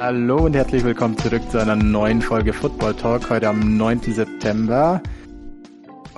[0.00, 4.00] Hallo und herzlich willkommen zurück zu einer neuen Folge Football Talk, heute am 9.
[4.02, 5.02] September.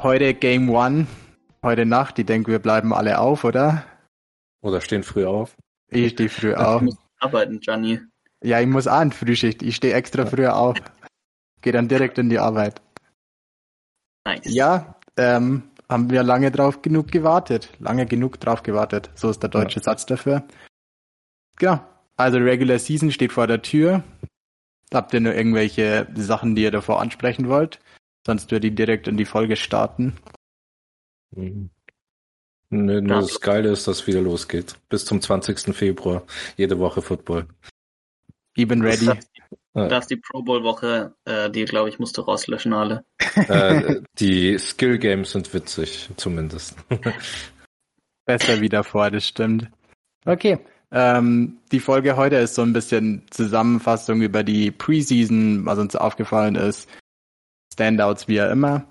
[0.03, 1.07] Heute Game One,
[1.63, 2.19] heute Nacht.
[2.19, 3.85] Ich denke, wir bleiben alle auf, oder?
[4.63, 5.57] Oder stehen früh auf.
[5.89, 6.83] Ich stehe früh auf.
[6.83, 8.01] Ich muss arbeiten, Gianni.
[8.43, 9.63] Ja, ich muss in Frühschicht.
[9.63, 10.79] Ich stehe extra früher auf.
[11.63, 12.83] Gehe dann direkt in die Arbeit.
[14.25, 14.43] Nice.
[14.45, 17.71] Ja, ähm, haben wir lange drauf genug gewartet.
[17.79, 19.11] Lange genug drauf gewartet.
[19.15, 19.85] So ist der deutsche ja.
[19.85, 20.45] Satz dafür.
[21.57, 21.81] Genau.
[22.17, 24.03] Also Regular Season steht vor der Tür.
[24.93, 27.81] Habt ihr nur irgendwelche Sachen, die ihr davor ansprechen wollt?
[28.27, 30.15] Sonst würde ich direkt in die Folge starten.
[31.35, 31.71] Mhm.
[32.71, 34.77] Nö, nur das Geile ist, dass es wieder losgeht.
[34.89, 35.75] Bis zum 20.
[35.77, 36.23] Februar.
[36.57, 37.47] Jede Woche Football.
[38.55, 39.11] Ich bin ready.
[39.75, 43.05] Das, das ist die Pro Bowl Woche, äh, die glaube ich musst du rauslöschen alle.
[43.35, 46.77] Äh, die Skill Games sind witzig, zumindest.
[48.27, 49.69] Besser wie davor, das stimmt.
[50.25, 50.59] Okay,
[50.93, 56.55] ähm, die Folge heute ist so ein bisschen Zusammenfassung über die Preseason, was uns aufgefallen
[56.55, 56.89] ist.
[57.73, 58.85] Standouts wie immer.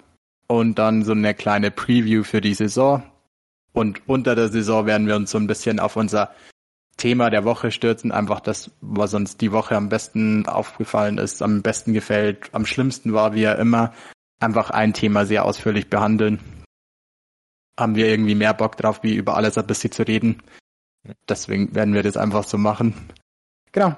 [0.48, 3.04] Und dann so eine kleine Preview für die Saison.
[3.72, 6.32] Und unter der Saison werden wir uns so ein bisschen auf unser
[6.98, 8.12] Thema der Woche stürzen.
[8.12, 13.14] Einfach das, was uns die Woche am besten aufgefallen ist, am besten gefällt, am schlimmsten
[13.14, 13.94] war, wie immer.
[14.40, 16.40] Einfach ein Thema sehr ausführlich behandeln.
[17.80, 20.42] Haben wir irgendwie mehr Bock drauf, wie über alles ein bisschen zu reden.
[21.28, 22.94] Deswegen werden wir das einfach so machen.
[23.72, 23.96] Genau.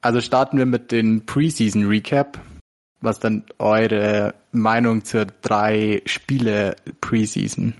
[0.00, 2.38] Also starten wir mit den Preseason Recap.
[3.00, 7.74] Was dann eure Meinung zur drei Spiele Preseason?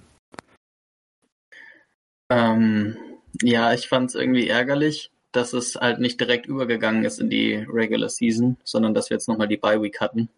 [2.30, 2.96] Ähm,
[3.42, 7.54] ja, ich fand es irgendwie ärgerlich, dass es halt nicht direkt übergegangen ist in die
[7.54, 10.28] Regular Season, sondern dass wir jetzt nochmal die Bye Week hatten.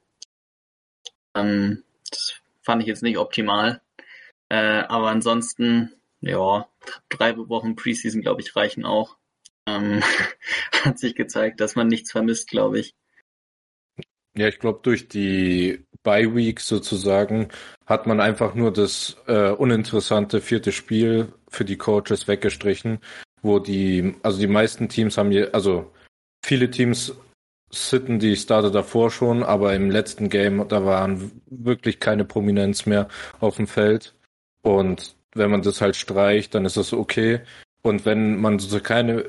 [1.35, 3.81] Ähm, das fand ich jetzt nicht optimal.
[4.49, 6.69] Äh, aber ansonsten ja,
[7.09, 9.17] drei Wochen Preseason, glaube ich, reichen auch.
[9.67, 10.03] Ähm,
[10.85, 12.95] hat sich gezeigt, dass man nichts vermisst, glaube ich.
[14.37, 17.49] Ja, ich glaube, durch die Bye Week sozusagen
[17.87, 23.01] hat man einfach nur das äh, uninteressante vierte Spiel für die Coaches weggestrichen,
[23.43, 25.93] wo die, also die meisten Teams haben hier, also
[26.45, 27.15] viele Teams
[27.73, 33.09] sitten die Starter davor schon, aber im letzten Game, da waren wirklich keine Prominenz mehr
[33.41, 34.15] auf dem Feld.
[34.63, 37.41] Und wenn man das halt streicht, dann ist das okay.
[37.83, 39.27] Und wenn man so keine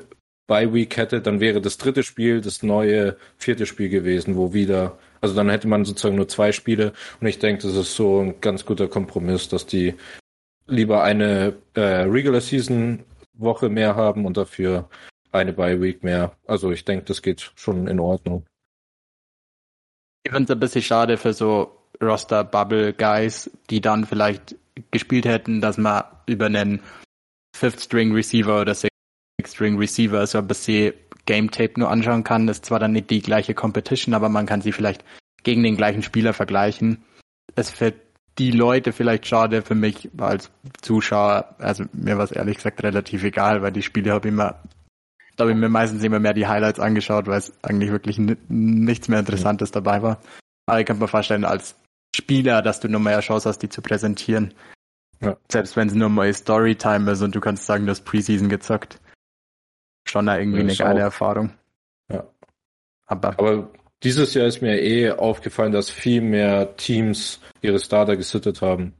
[0.52, 4.98] Bye Week hätte, dann wäre das dritte Spiel das neue vierte Spiel gewesen, wo wieder,
[5.22, 6.92] also dann hätte man sozusagen nur zwei Spiele.
[7.22, 9.94] Und ich denke, das ist so ein ganz guter Kompromiss, dass die
[10.66, 13.02] lieber eine äh, Regular Season
[13.32, 14.90] Woche mehr haben und dafür
[15.30, 16.36] eine Bye Week mehr.
[16.46, 18.44] Also ich denke, das geht schon in Ordnung.
[20.24, 24.54] Ich finde es ein bisschen schade für so Roster Bubble Guys, die dann vielleicht
[24.90, 26.82] gespielt hätten, dass man über einen
[27.56, 28.91] Fifth String Receiver oder Sixth
[29.48, 30.94] String Receiver so ein bisschen
[31.26, 32.46] Game Tape nur anschauen kann.
[32.46, 35.04] Das ist zwar dann nicht die gleiche Competition, aber man kann sie vielleicht
[35.42, 37.04] gegen den gleichen Spieler vergleichen.
[37.54, 37.92] Es für
[38.38, 41.54] die Leute vielleicht schade für mich als Zuschauer.
[41.58, 44.62] Also mir war es ehrlich gesagt relativ egal, weil die Spiele habe ich immer,
[45.36, 49.08] da habe ich mir meistens immer mehr die Highlights angeschaut, weil es eigentlich wirklich nichts
[49.08, 50.20] mehr Interessantes dabei war.
[50.66, 51.76] Aber ich kann mir vorstellen, als
[52.16, 54.54] Spieler, dass du nur mehr Chance hast, die zu präsentieren.
[55.20, 55.36] Ja.
[55.50, 58.98] Selbst wenn es nur mal Storytime ist und du kannst sagen, du hast Preseason gezockt.
[60.12, 61.54] Schon da irgendwie ja, eine geile Erfahrung.
[62.12, 62.26] Ja.
[63.06, 63.70] Aber, Aber
[64.02, 68.92] dieses Jahr ist mir eh aufgefallen, dass viel mehr Teams ihre Starter gesittet haben.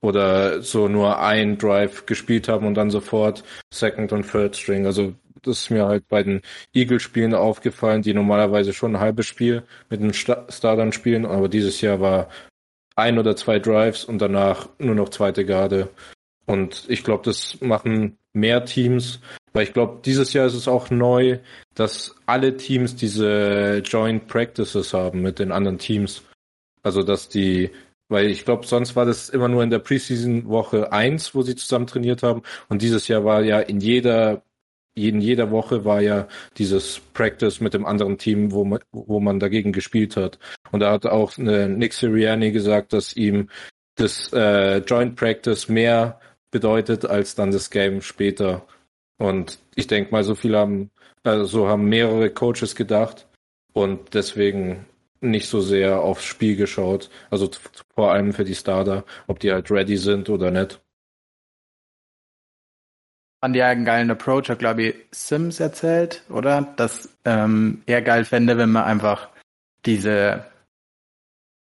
[0.00, 4.84] Oder so nur ein Drive gespielt haben und dann sofort Second und Third String.
[4.84, 6.40] Also das ist mir halt bei den
[6.72, 12.00] Eagle-Spielen aufgefallen, die normalerweise schon ein halbes Spiel mit den Startern spielen, aber dieses Jahr
[12.00, 12.28] war
[12.96, 15.88] ein oder zwei Drives und danach nur noch zweite Garde.
[16.46, 19.20] Und ich glaube, das machen mehr Teams,
[19.52, 21.38] weil ich glaube, dieses Jahr ist es auch neu,
[21.74, 26.22] dass alle Teams diese Joint Practices haben mit den anderen Teams.
[26.82, 27.70] Also, dass die,
[28.08, 31.56] weil ich glaube, sonst war das immer nur in der Preseason Woche eins, wo sie
[31.56, 32.42] zusammen trainiert haben.
[32.68, 34.42] Und dieses Jahr war ja in jeder
[35.06, 39.38] in jeder Woche war ja dieses Practice mit dem anderen Team, wo man, wo man
[39.38, 40.38] dagegen gespielt hat.
[40.72, 43.48] Und da hat auch eine Nick Sirianni gesagt, dass ihm
[43.94, 46.20] das äh, Joint Practice mehr
[46.50, 48.66] bedeutet als dann das Game später.
[49.18, 50.90] Und ich denke mal, so viel haben,
[51.24, 53.26] also so haben mehrere Coaches gedacht
[53.72, 54.86] und deswegen
[55.20, 57.10] nicht so sehr aufs Spiel geschaut.
[57.30, 57.50] Also
[57.94, 60.80] vor allem für die Starter, ob die halt ready sind oder nicht
[63.40, 66.62] fand ja einen geilen Approach, hat glaube ich Sims erzählt, oder?
[66.76, 69.28] Dass ähm, er geil fände, wenn man einfach
[69.86, 70.44] diese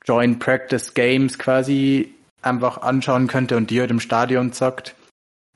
[0.05, 4.97] Joint Practice Games quasi einfach anschauen könnte und die halt im Stadion zockt.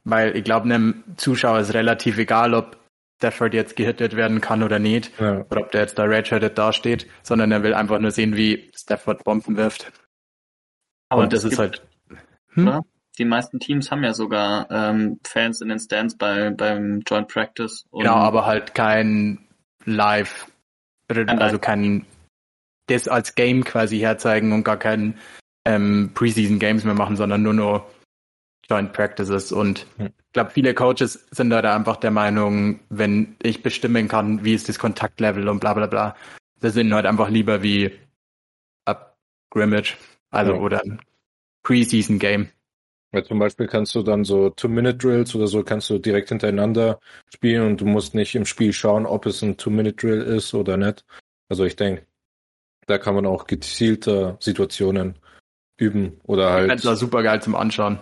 [0.08, 2.76] Weil ich glaube, einem Zuschauer ist relativ egal, ob
[3.18, 5.10] Stafford jetzt gehittet werden kann oder nicht.
[5.18, 5.44] Ja.
[5.50, 9.24] Oder ob der jetzt da redshirted dasteht, sondern er will einfach nur sehen, wie Stafford
[9.24, 9.90] Bomben wirft.
[11.08, 11.82] Aber und das ist halt.
[12.50, 12.82] Hm?
[13.18, 17.84] Die meisten Teams haben ja sogar ähm, Fans in den Stands bei, beim Joint Practice.
[17.90, 19.38] genau, aber halt kein
[19.86, 20.46] Live,
[21.08, 22.06] also kein
[22.86, 25.18] das als Game quasi herzeigen und gar kein
[25.64, 27.90] ähm, Preseason Games mehr machen, sondern nur nur
[28.68, 29.52] Joint Practices.
[29.52, 34.54] Und ich glaube, viele Coaches sind da einfach der Meinung, wenn ich bestimmen kann, wie
[34.54, 36.16] ist das Kontaktlevel und bla bla bla,
[36.60, 37.92] das sind halt einfach lieber wie
[38.84, 39.16] Up
[39.50, 39.96] Grimmage,
[40.30, 40.60] also ja.
[40.60, 40.82] oder
[41.62, 42.48] Preseason Game.
[43.12, 46.98] Ja, zum Beispiel kannst du dann so Two-Minute-Drills oder so kannst du direkt hintereinander
[47.32, 51.04] spielen und du musst nicht im Spiel schauen, ob es ein Two-Minute-Drill ist oder nicht.
[51.48, 52.04] Also ich denke,
[52.86, 55.18] da kann man auch gezielte Situationen
[55.78, 56.70] üben oder halt.
[56.70, 58.00] Das war super geil zum Anschauen.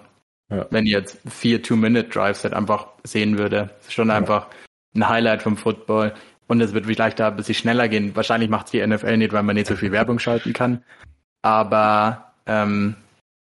[0.55, 0.67] Ja.
[0.71, 3.71] Wenn ihr jetzt vier Two-Minute-Drives halt einfach sehen würde.
[3.79, 4.17] Das ist schon ja.
[4.17, 4.49] einfach
[4.95, 6.15] ein Highlight vom Football.
[6.47, 8.15] Und es wird vielleicht da ein bisschen schneller gehen.
[8.15, 10.85] Wahrscheinlich macht es die NFL nicht, weil man nicht so viel Werbung schalten kann.
[11.43, 12.97] Aber ähm,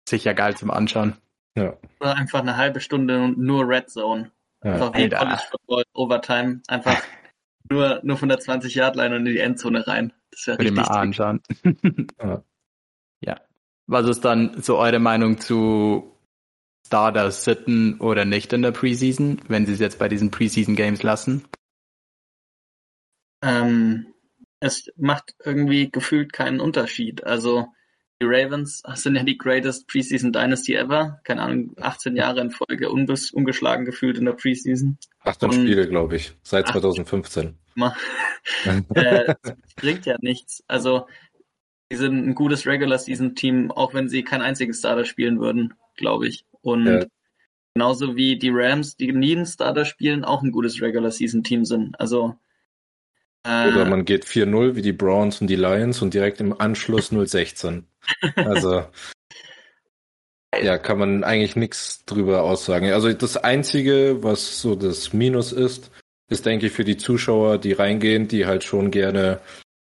[0.07, 1.13] sicher geil zum Anschauen.
[1.56, 1.74] Ja.
[2.00, 4.31] Oder einfach eine halbe Stunde nur Red Zone.
[4.63, 4.74] Ja.
[4.74, 6.62] Einfach wie College Football Overtime.
[6.68, 7.01] Einfach
[7.69, 10.13] nur, nur von der 20-Yard-Line und in die Endzone rein.
[10.31, 10.75] Das wäre richtig.
[10.75, 11.42] Mal anschauen.
[12.21, 12.42] ja.
[13.21, 13.42] ja.
[13.86, 16.12] Was ist dann so eure Meinung zu
[16.85, 21.03] Stardust sitten oder nicht in der Preseason, wenn sie es jetzt bei diesen Preseason Games
[21.03, 21.45] lassen?
[23.41, 24.13] Ähm,
[24.59, 27.24] es macht irgendwie gefühlt keinen Unterschied.
[27.24, 27.68] Also
[28.21, 31.19] die Ravens sind ja die greatest Preseason Dynasty ever.
[31.25, 34.97] Keine Ahnung, 18 Jahre in Folge ungeschlagen gefühlt in der Preseason.
[35.24, 37.57] 18 Und Spiele, glaube ich, seit 2015.
[38.94, 39.35] äh,
[39.75, 40.63] bringt ja nichts.
[40.68, 41.07] Also,
[41.91, 45.74] die sind ein gutes Regular Season Team, auch wenn sie keinen einzigen Starter spielen würden,
[45.97, 46.45] glaube ich.
[46.63, 47.06] Und ja.
[47.75, 51.65] genauso wie die Rams, die nie einen Starter spielen, auch ein gutes Regular Season Team
[51.65, 52.00] sind.
[52.00, 52.36] Also,
[53.45, 57.12] äh, Oder man geht 4-0 wie die Browns und die Lions und direkt im Anschluss
[57.12, 57.83] 0-16.
[58.36, 58.83] Also
[60.62, 62.92] ja, kann man eigentlich nichts drüber aussagen.
[62.92, 65.92] Also das Einzige, was so das Minus ist,
[66.30, 69.39] ist, denke ich, für die Zuschauer, die reingehen, die halt schon gerne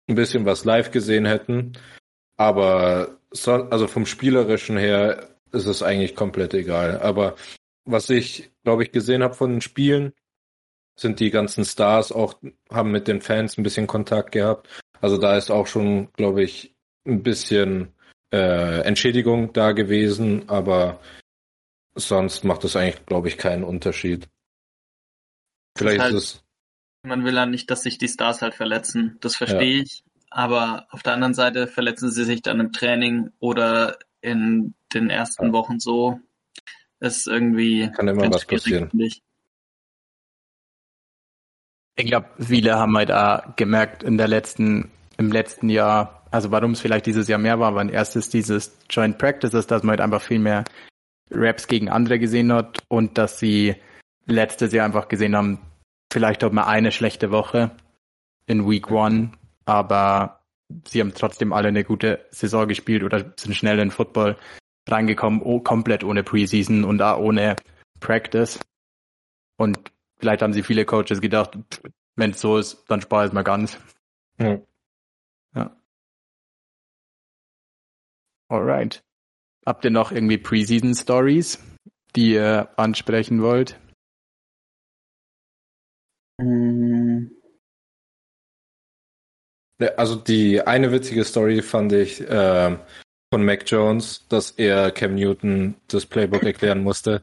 [0.07, 1.73] ein bisschen was live gesehen hätten.
[2.37, 6.99] Aber so, also vom Spielerischen her ist es eigentlich komplett egal.
[6.99, 7.35] Aber
[7.85, 10.13] was ich, glaube ich, gesehen habe von den Spielen,
[10.95, 12.35] sind die ganzen Stars auch,
[12.69, 14.69] haben mit den Fans ein bisschen Kontakt gehabt.
[14.99, 16.75] Also da ist auch schon, glaube ich,
[17.07, 17.93] ein bisschen
[18.31, 20.99] äh, Entschädigung da gewesen, aber
[21.95, 24.29] sonst macht es eigentlich, glaube ich, keinen Unterschied.
[25.77, 26.43] Vielleicht ist, halt, ist es.
[27.03, 29.17] Man will ja nicht, dass sich die Stars halt verletzen.
[29.21, 29.83] Das verstehe ja.
[29.83, 30.03] ich.
[30.29, 35.47] Aber auf der anderen Seite verletzen sie sich dann im Training oder in den ersten
[35.47, 35.53] ja.
[35.53, 36.19] Wochen so.
[36.99, 37.89] Ist irgendwie.
[37.91, 38.89] Kann immer was passieren.
[41.95, 46.71] Ich glaube, viele haben halt auch gemerkt in der letzten, im letzten Jahr, also warum
[46.71, 50.21] es vielleicht dieses Jahr mehr war, war erstes dieses Joint Practices, dass man halt einfach
[50.21, 50.63] viel mehr
[51.31, 53.75] Raps gegen andere gesehen hat und dass sie
[54.25, 55.59] letztes Jahr einfach gesehen haben,
[56.11, 57.71] vielleicht hat man eine schlechte Woche
[58.45, 59.31] in Week One,
[59.65, 60.40] aber
[60.87, 64.37] sie haben trotzdem alle eine gute Saison gespielt oder sind schnell in Football
[64.87, 67.55] reingekommen, oh, komplett ohne Preseason und auch ohne
[67.99, 68.59] Practice.
[69.57, 71.57] Und vielleicht haben sie viele Coaches gedacht,
[72.15, 73.77] wenn es so ist, dann spare ich es mal ganz.
[74.39, 74.59] Ja.
[75.55, 75.75] ja.
[78.49, 79.03] Alright.
[79.65, 81.63] Habt ihr noch irgendwie Preseason Stories,
[82.15, 83.79] die ihr ansprechen wollt?
[89.97, 92.77] Also die eine witzige Story fand ich äh,
[93.33, 97.21] von Mac Jones, dass er Cam Newton das Playbook erklären musste.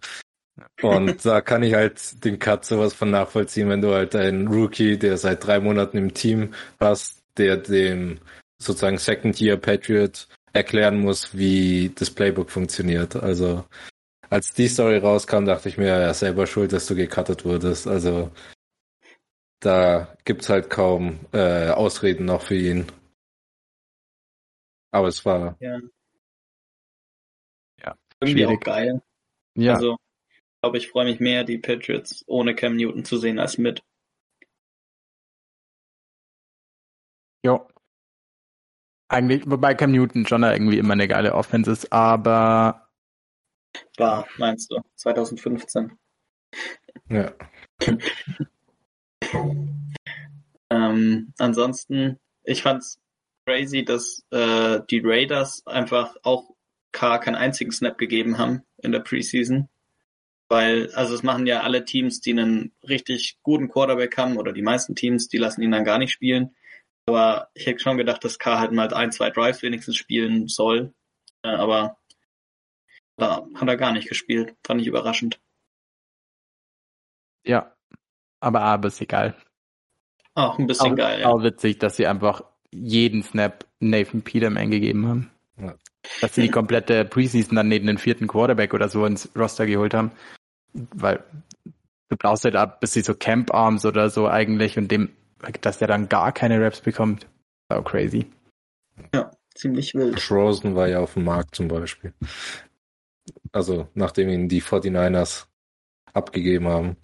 [0.82, 4.98] Und da kann ich halt den Cut sowas von nachvollziehen, wenn du halt einen Rookie,
[4.98, 8.18] der seit drei Monaten im Team hast, der dem
[8.60, 13.14] sozusagen Second Year Patriot erklären muss, wie das Playbook funktioniert.
[13.16, 13.64] Also
[14.30, 17.86] als die Story rauskam, dachte ich mir, ja, selber schuld, dass du gecuttet wurdest.
[17.86, 18.30] Also
[19.60, 22.86] da gibt's halt kaum äh, Ausreden noch für ihn.
[24.90, 25.78] Aber es war ja,
[27.82, 28.58] ja irgendwie schwierig.
[28.58, 29.02] auch geil.
[29.54, 29.74] Ja.
[29.74, 29.98] Also
[30.62, 33.82] glaube, ich freue mich mehr, die Patriots ohne Cam Newton zu sehen als mit.
[37.44, 37.68] Jo.
[39.08, 42.88] Eigentlich, wobei Cam Newton schon irgendwie immer eine geile Offense ist, aber.
[43.96, 45.96] War, meinst du, 2015.
[47.08, 47.32] Ja.
[50.98, 53.00] ähm, ansonsten, ich fand's
[53.46, 56.50] crazy, dass äh, die Raiders einfach auch
[56.92, 59.68] K keinen einzigen Snap gegeben haben in der Preseason.
[60.50, 64.62] Weil, also es machen ja alle Teams, die einen richtig guten Quarterback haben, oder die
[64.62, 66.54] meisten Teams, die lassen ihn dann gar nicht spielen.
[67.06, 70.94] Aber ich hätte schon gedacht, dass K halt mal ein, zwei Drives wenigstens spielen soll.
[71.42, 71.98] Äh, aber
[73.16, 74.54] da hat er gar nicht gespielt.
[74.64, 75.40] Fand ich überraschend.
[77.44, 77.74] Ja,
[78.40, 79.36] aber aber ist egal.
[80.38, 81.20] Auch ein bisschen auch, geil.
[81.20, 81.26] Ja.
[81.26, 85.30] Auch witzig, dass sie einfach jeden Snap Nathan Peterman gegeben haben.
[85.60, 85.74] Ja.
[86.20, 89.94] Dass sie die komplette Preseason dann neben den vierten Quarterback oder so ins Roster geholt
[89.94, 90.12] haben.
[90.72, 91.24] Weil
[92.08, 95.10] du brauchst halt ab, bis sie so Camp Arms oder so eigentlich und dem,
[95.60, 97.26] dass der dann gar keine Raps bekommt.
[97.68, 98.26] Auch crazy.
[99.12, 100.20] Ja, ziemlich wild.
[100.20, 102.12] Frozen war ja auf dem Markt zum Beispiel.
[103.50, 105.46] Also, nachdem ihn die 49ers
[106.12, 106.96] abgegeben haben.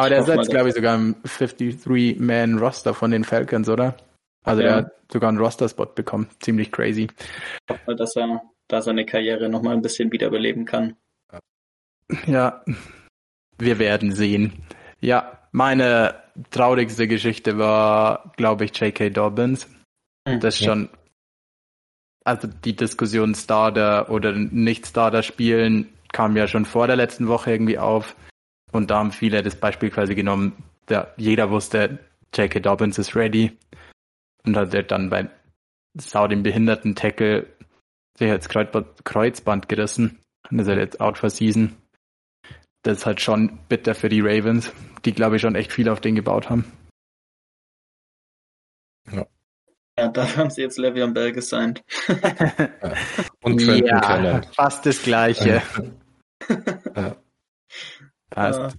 [0.00, 3.96] Aber der ist jetzt, glaube ich, sogar im 53-Man-Roster von den Falcons, oder?
[4.44, 4.68] Also ja.
[4.68, 6.28] der hat sogar einen Roster-Spot bekommen.
[6.40, 7.08] Ziemlich crazy.
[7.68, 10.96] Ich hoffe, dass er da seine Karriere nochmal ein bisschen wiederbeleben kann.
[12.26, 12.64] Ja,
[13.58, 14.64] wir werden sehen.
[15.00, 16.14] Ja, meine
[16.50, 19.10] traurigste Geschichte war, glaube ich, J.K.
[19.10, 19.68] Dobbins.
[20.26, 20.40] Mhm.
[20.40, 20.88] Das schon,
[22.24, 27.52] also die Diskussion Starter oder nicht Starter spielen kam ja schon vor der letzten Woche
[27.52, 28.16] irgendwie auf.
[28.72, 30.52] Und da haben viele das Beispiel quasi genommen,
[30.88, 31.98] der, jeder wusste,
[32.34, 32.60] J.K.
[32.60, 33.56] Dobbins ist ready.
[34.44, 35.28] Und hat er dann bei
[35.98, 37.46] Sau dem behinderten Tackle
[38.18, 40.18] sich jetzt Kreuzband gerissen.
[40.50, 41.76] Und ist er jetzt out for season.
[42.82, 44.72] Das ist halt schon bitter für die Ravens,
[45.04, 46.64] die glaube ich schon echt viel auf den gebaut haben.
[49.10, 49.26] Ja.
[49.98, 51.82] Ja, da haben sie jetzt Le'Veon Bell gesigned.
[53.42, 55.62] Und Trenton ja, fast das Gleiche.
[56.96, 57.16] ja.
[58.30, 58.76] Passt.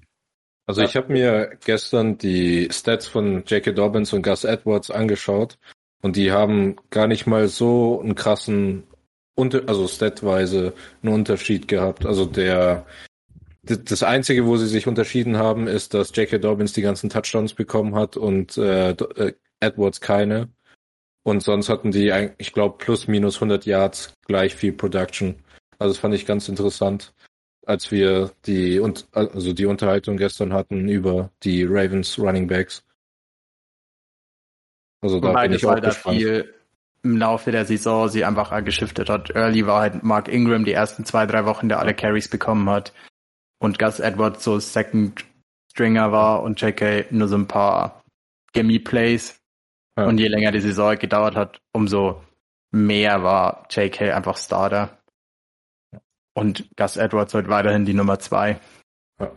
[0.67, 3.73] Also ich habe mir gestern die Stats von J.K.
[3.73, 5.57] Dobbins und Gus Edwards angeschaut
[6.01, 8.83] und die haben gar nicht mal so einen krassen,
[9.35, 12.05] also statweise einen Unterschied gehabt.
[12.05, 12.85] Also der
[13.63, 16.39] das Einzige, wo sie sich unterschieden haben, ist, dass J.K.
[16.39, 20.49] Dobbins die ganzen Touchdowns bekommen hat und äh, äh Edwards keine.
[21.23, 25.35] Und sonst hatten die, ich glaube, plus minus 100 Yards gleich viel Production.
[25.77, 27.13] Also das fand ich ganz interessant
[27.65, 32.83] als wir die und also die Unterhaltung gestern hatten über die Ravens Running Backs.
[35.01, 36.53] Also da Wobei bin ich auch da viel
[37.03, 39.31] im Laufe der Saison sie einfach geschiftet hat.
[39.35, 42.93] Early war halt Mark Ingram die ersten zwei, drei Wochen, der alle Carries bekommen hat.
[43.59, 45.25] Und Gus Edwards so Second
[45.71, 48.03] Stringer war und JK nur so ein paar
[48.53, 49.39] Gimme Plays.
[49.97, 50.05] Ja.
[50.05, 52.23] Und je länger die Saison gedauert hat, umso
[52.71, 55.00] mehr war JK einfach Starter.
[56.33, 58.59] Und Gus Edwards wird weiterhin die Nummer zwei.
[59.19, 59.31] Ja.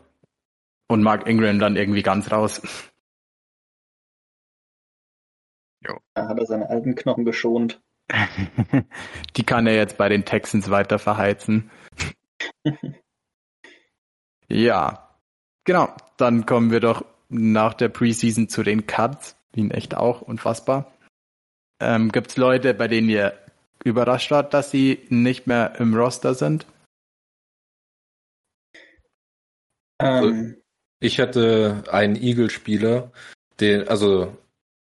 [0.88, 2.62] Und Mark Ingram dann irgendwie ganz raus.
[5.86, 5.98] Jo.
[6.14, 7.82] Da hat er seine alten Knochen geschont.
[9.36, 11.70] die kann er jetzt bei den Texans weiter verheizen.
[14.48, 15.16] ja,
[15.64, 15.94] genau.
[16.16, 19.36] Dann kommen wir doch nach der Preseason zu den Cuts.
[19.54, 20.92] Die echt auch unfassbar.
[21.80, 23.38] Ähm, Gibt es Leute, bei denen ihr
[23.84, 26.66] überrascht wart, dass sie nicht mehr im Roster sind?
[28.72, 28.80] Also,
[30.00, 30.56] ähm,
[31.00, 33.12] ich hatte einen Eagle-Spieler,
[33.60, 34.36] den, also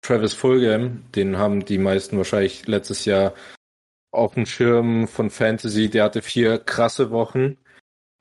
[0.02, 3.34] Travis Fulgham, den haben die meisten wahrscheinlich letztes Jahr
[4.10, 5.90] auf dem Schirm von Fantasy.
[5.90, 7.56] Der hatte vier krasse Wochen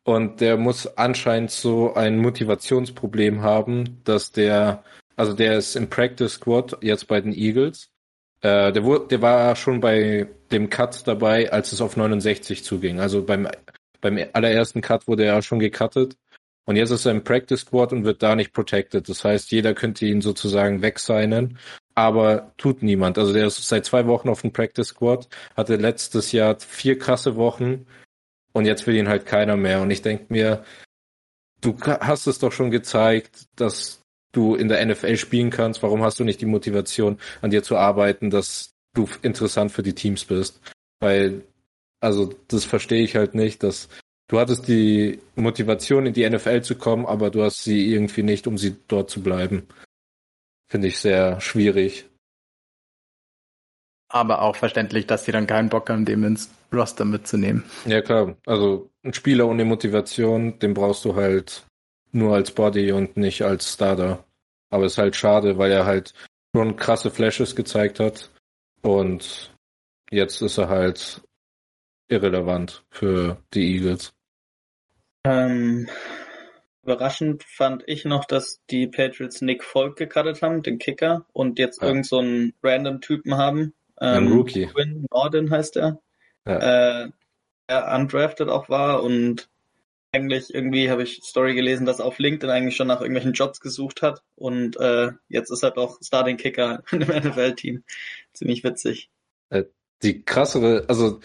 [0.04, 4.84] und der muss anscheinend so ein Motivationsproblem haben, dass der,
[5.16, 7.90] also der ist im Practice Squad jetzt bei den Eagles.
[8.42, 13.00] Äh, der, wurde, der war schon bei dem Cut dabei, als es auf 69 zuging.
[13.00, 13.48] Also beim,
[14.02, 16.16] beim allerersten Cut wurde er schon gecuttet
[16.68, 19.08] und jetzt ist er im Practice Squad und wird da nicht protected.
[19.08, 21.58] Das heißt, jeder könnte ihn sozusagen wegsignen,
[21.96, 23.18] aber tut niemand.
[23.18, 27.38] Also der ist seit zwei Wochen auf dem Practice Squad, hatte letztes Jahr vier krasse
[27.38, 27.88] Wochen
[28.52, 29.82] und jetzt will ihn halt keiner mehr.
[29.82, 30.66] Und ich denke mir,
[31.62, 34.02] du hast es doch schon gezeigt, dass
[34.34, 35.82] du in der NFL spielen kannst.
[35.84, 39.96] Warum hast du nicht die Motivation, an dir zu arbeiten, dass du interessant für die
[39.96, 40.60] Teams bist?
[41.00, 41.44] Weil,
[42.02, 43.88] also das verstehe ich halt nicht, dass
[44.28, 48.48] du hattest die Motivation, in die NFL zu kommen, aber du hast sie irgendwie nicht,
[48.48, 49.68] um sie dort zu bleiben.
[50.70, 52.06] Finde ich sehr schwierig.
[54.10, 57.64] Aber auch verständlich, dass sie dann keinen Bock haben, dem ins Roster mitzunehmen.
[57.86, 61.66] Ja klar, also ein Spieler ohne Motivation, den brauchst du halt
[62.12, 64.26] nur als Body und nicht als Starter.
[64.70, 66.14] Aber es ist halt schade, weil er halt
[66.56, 68.32] schon krasse Flashes gezeigt hat
[68.82, 69.54] und
[70.10, 71.22] jetzt ist er halt
[72.10, 74.14] irrelevant für die Eagles.
[75.28, 75.88] Ähm,
[76.84, 81.82] überraschend fand ich noch, dass die Patriots Nick Folk gecuttet haben, den Kicker, und jetzt
[81.82, 81.88] ja.
[81.90, 84.68] irgend so einen random Typen haben, ähm, Ein Rookie.
[84.68, 86.00] Quinn Norden heißt er,
[86.46, 87.04] Ja.
[87.04, 87.10] äh,
[87.70, 89.50] der undrafted auch war und
[90.14, 93.60] eigentlich irgendwie habe ich Story gelesen, dass er auf LinkedIn eigentlich schon nach irgendwelchen Jobs
[93.60, 97.84] gesucht hat und äh, jetzt ist er doch Starting Kicker in dem NFL-Team.
[98.34, 99.10] Ziemlich witzig.
[100.04, 101.20] Die krassere, also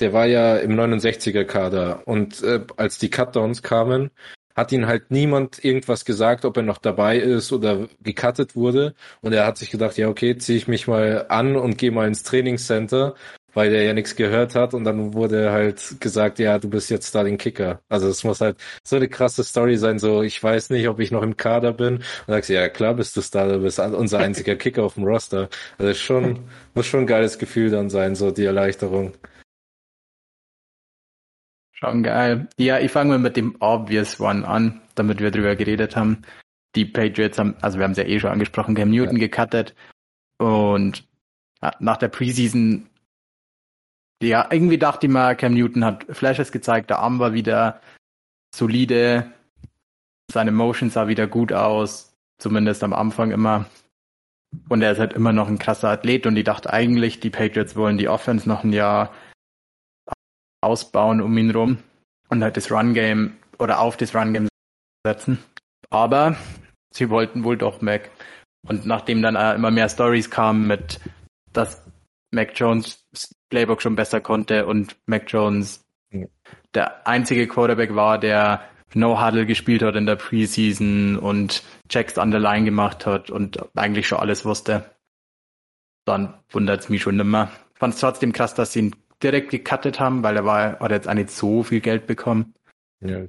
[0.00, 4.10] der war ja im 69er Kader und äh, als die Cutdowns kamen,
[4.56, 8.94] hat ihn halt niemand irgendwas gesagt, ob er noch dabei ist oder gecuttet wurde.
[9.20, 12.08] Und er hat sich gedacht, ja okay, ziehe ich mich mal an und gehe mal
[12.08, 13.14] ins Trainingscenter,
[13.52, 14.72] weil der ja nichts gehört hat.
[14.72, 17.80] Und dann wurde halt gesagt, ja, du bist jetzt Starting Kicker.
[17.90, 21.10] Also es muss halt so eine krasse Story sein, so ich weiß nicht, ob ich
[21.10, 21.96] noch im Kader bin.
[21.96, 25.50] Und sagst, ja klar bist du Starter, bist unser einziger Kicker auf dem Roster.
[25.76, 26.38] Also schon,
[26.74, 29.12] muss schon ein geiles Gefühl dann sein, so die Erleichterung.
[31.78, 32.48] Schon geil.
[32.56, 36.22] Ja, ich fange mal mit dem Obvious One an, damit wir drüber geredet haben.
[36.74, 39.26] Die Patriots haben, also wir haben es ja eh schon angesprochen, Cam Newton ja.
[39.26, 39.74] gecuttet
[40.38, 41.06] und
[41.80, 42.88] nach der Preseason,
[44.22, 47.80] ja, irgendwie dachte ich mal, Cam Newton hat Flashes gezeigt, der Arm war wieder
[48.54, 49.30] solide,
[50.30, 53.66] seine Motion sah wieder gut aus, zumindest am Anfang immer.
[54.68, 57.76] Und er ist halt immer noch ein krasser Athlet und ich dachte eigentlich, die Patriots
[57.76, 59.12] wollen die Offense noch ein Jahr
[60.66, 61.78] ausbauen um ihn rum
[62.28, 64.48] und halt das Run-Game oder auf das Run-Game
[65.06, 65.38] setzen.
[65.90, 66.36] Aber
[66.92, 68.10] sie wollten wohl doch Mac.
[68.68, 71.00] Und nachdem dann immer mehr Stories kamen mit,
[71.52, 71.84] dass
[72.32, 73.04] Mac Jones
[73.48, 76.26] Playbook schon besser konnte und Mac Jones ja.
[76.74, 82.32] der einzige Quarterback war, der No Huddle gespielt hat in der Preseason und Checks an
[82.32, 84.90] der Line gemacht hat und eigentlich schon alles wusste,
[86.04, 87.50] dann wundert es mich schon nimmer.
[87.74, 91.08] Fand es trotzdem krass, dass sie ihn direkt gecuttet haben, weil er war, hat jetzt
[91.08, 92.54] auch nicht so viel Geld bekommen.
[93.00, 93.26] Ja,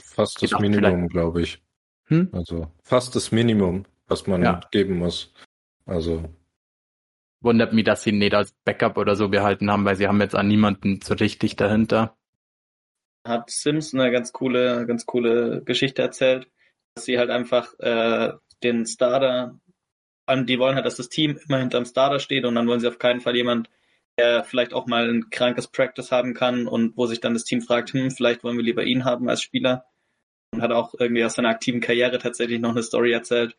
[0.00, 1.62] fast das Minimum, glaube ich.
[2.06, 2.28] Hm?
[2.32, 4.60] Also fast das Minimum, was man ja.
[4.70, 5.32] geben muss.
[5.86, 6.28] Also
[7.42, 10.20] wundert mich, dass sie ihn nicht als Backup oder so behalten haben, weil sie haben
[10.20, 12.16] jetzt an niemanden so richtig dahinter.
[13.26, 16.48] Hat Sims eine ganz coole, ganz coole Geschichte erzählt,
[16.94, 19.58] dass sie halt einfach äh, den Starter,
[20.28, 22.98] die wollen halt, dass das Team immer hinterm Starter steht und dann wollen sie auf
[22.98, 23.68] keinen Fall jemand
[24.18, 27.62] der vielleicht auch mal ein krankes Practice haben kann und wo sich dann das Team
[27.62, 29.86] fragt, hm, vielleicht wollen wir lieber ihn haben als Spieler.
[30.52, 33.56] Und hat auch irgendwie aus seiner aktiven Karriere tatsächlich noch eine Story erzählt,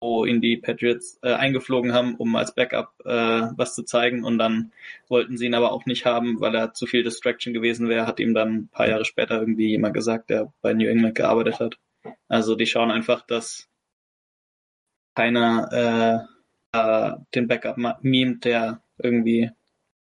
[0.00, 4.38] wo ihn die Patriots äh, eingeflogen haben, um als Backup äh, was zu zeigen und
[4.38, 4.72] dann
[5.08, 8.20] wollten sie ihn aber auch nicht haben, weil er zu viel Distraction gewesen wäre, hat
[8.20, 11.78] ihm dann ein paar Jahre später irgendwie jemand gesagt, der bei New England gearbeitet hat.
[12.28, 13.68] Also die schauen einfach, dass
[15.14, 16.26] keiner
[16.72, 19.50] äh, den Backup memt, der irgendwie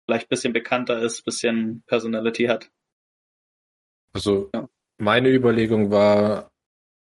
[0.09, 2.71] vielleicht ein bisschen bekannter ist, ein bisschen Personality hat.
[4.15, 4.67] Also ja.
[4.97, 6.51] meine Überlegung war,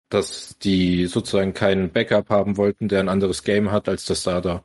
[0.09, 4.64] dass die sozusagen keinen Backup haben wollten, der ein anderes Game hat als das Starter.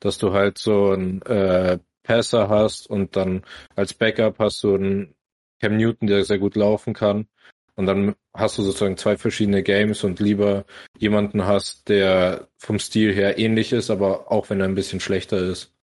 [0.00, 3.44] Dass du halt so einen äh, Passer hast und dann
[3.76, 5.14] als Backup hast du einen
[5.60, 7.28] Cam Newton, der sehr gut laufen kann.
[7.74, 10.64] Und dann hast du sozusagen zwei verschiedene Games und lieber
[10.96, 15.36] jemanden hast, der vom Stil her ähnlich ist, aber auch wenn er ein bisschen schlechter
[15.36, 15.77] ist.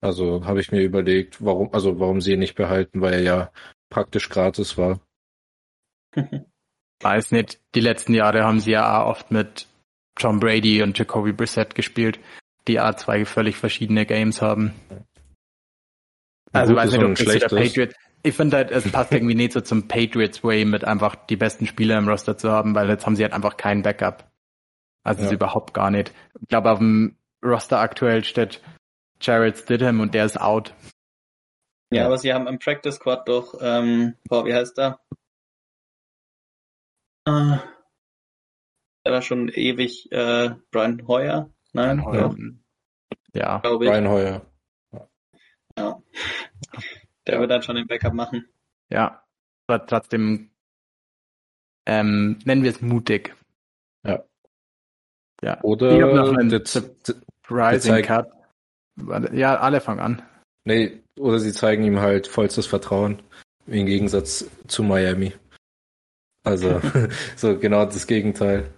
[0.00, 3.52] Also habe ich mir überlegt, warum, also warum sie ihn nicht behalten, weil er ja
[3.90, 5.00] praktisch gratis war.
[7.02, 9.66] Weiß nicht, die letzten Jahre haben sie ja auch oft mit
[10.18, 12.18] John Brady und Jacoby Brissett gespielt,
[12.68, 14.74] die auch zwei völlig verschiedene Games haben.
[16.52, 17.94] Also weiß nicht, ob das der Patriot.
[18.22, 21.66] Ich finde halt, es passt irgendwie nicht so zum Patriots Way, mit einfach die besten
[21.66, 24.30] Spieler im Roster zu haben, weil jetzt haben sie halt einfach keinen Backup.
[25.02, 25.28] Also ja.
[25.28, 26.12] ist überhaupt gar nicht.
[26.38, 28.60] Ich glaube, auf dem Roster aktuell steht
[29.20, 30.74] Jared Stidham und der ist out.
[31.92, 35.00] Ja, aber sie haben im Practice Squad doch, ähm, boah, wie heißt der?
[37.26, 37.58] Äh,
[39.04, 41.50] der war schon ewig äh, Brian Hoyer.
[41.72, 42.34] Nein, Hoyer.
[43.34, 44.46] Ja, Brian Hoyer.
[45.76, 46.02] Ja.
[47.26, 48.48] Der wird dann schon den Backup machen.
[48.88, 49.24] Ja,
[49.66, 50.50] aber trotzdem
[51.86, 53.34] ähm, nennen wir es mutig.
[54.04, 54.24] Ja.
[55.42, 55.60] Ja.
[55.62, 56.50] Oder ich noch einen
[57.50, 58.39] Rising Cut.
[59.32, 60.22] Ja, alle fangen an.
[60.64, 63.22] Nee, oder sie zeigen ihm halt vollstes Vertrauen.
[63.66, 65.32] Im Gegensatz zu Miami.
[66.44, 66.80] Also,
[67.36, 68.70] so genau das Gegenteil.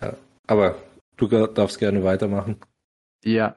[0.00, 0.16] Ja.
[0.46, 0.76] Aber
[1.16, 2.56] du darfst gerne weitermachen.
[3.24, 3.56] Ja.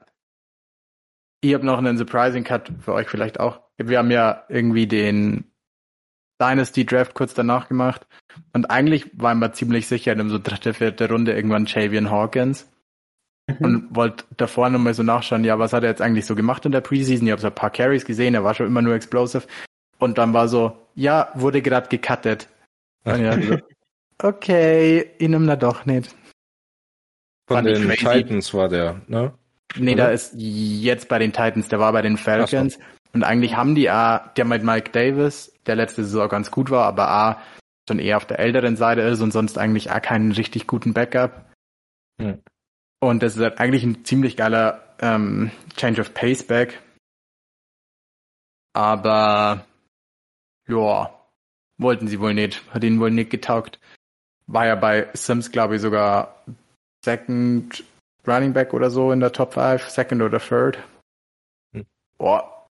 [1.40, 3.60] Ich habe noch einen Surprising Cut für euch vielleicht auch.
[3.76, 5.52] Wir haben ja irgendwie den
[6.40, 8.06] Dynasty Draft kurz danach gemacht.
[8.52, 12.71] Und eigentlich waren wir ziemlich sicher in so dritte, vierte Runde irgendwann Javian Hawkins.
[13.58, 13.64] Mhm.
[13.64, 16.72] Und wollte davor nochmal so nachschauen, ja, was hat er jetzt eigentlich so gemacht in
[16.72, 17.26] der Preseason?
[17.26, 19.46] Ich habe so ein paar Carries gesehen, er war schon immer nur explosive.
[19.98, 22.48] Und dann war so, ja, wurde gerade gecuttet.
[23.04, 23.58] Und ja, so,
[24.22, 26.14] okay, ihn nimmt er doch nicht.
[27.46, 29.32] Von Fand den Titans war der, ne?
[29.76, 30.04] Nee, Oder?
[30.04, 32.74] da ist jetzt bei den Titans, der war bei den Falcons.
[32.74, 32.80] So.
[33.14, 36.84] Und eigentlich haben die A, der mit Mike Davis, der letzte Saison ganz gut war,
[36.86, 37.42] aber A,
[37.88, 41.50] schon eher auf der älteren Seite ist und sonst eigentlich A, keinen richtig guten Backup.
[42.20, 42.40] Hm.
[43.02, 46.80] Und das ist halt eigentlich ein ziemlich geiler ähm, Change of Pace Back.
[48.74, 49.66] Aber
[50.68, 51.12] ja,
[51.78, 53.80] wollten sie wohl nicht, hat ihnen wohl nicht getaugt.
[54.46, 56.44] War ja bei Sims, glaube ich, sogar
[57.04, 57.82] Second
[58.24, 60.78] Running Back oder so in der Top 5, Second oder Third.
[61.72, 61.84] Hm.
[62.18, 62.68] Boah.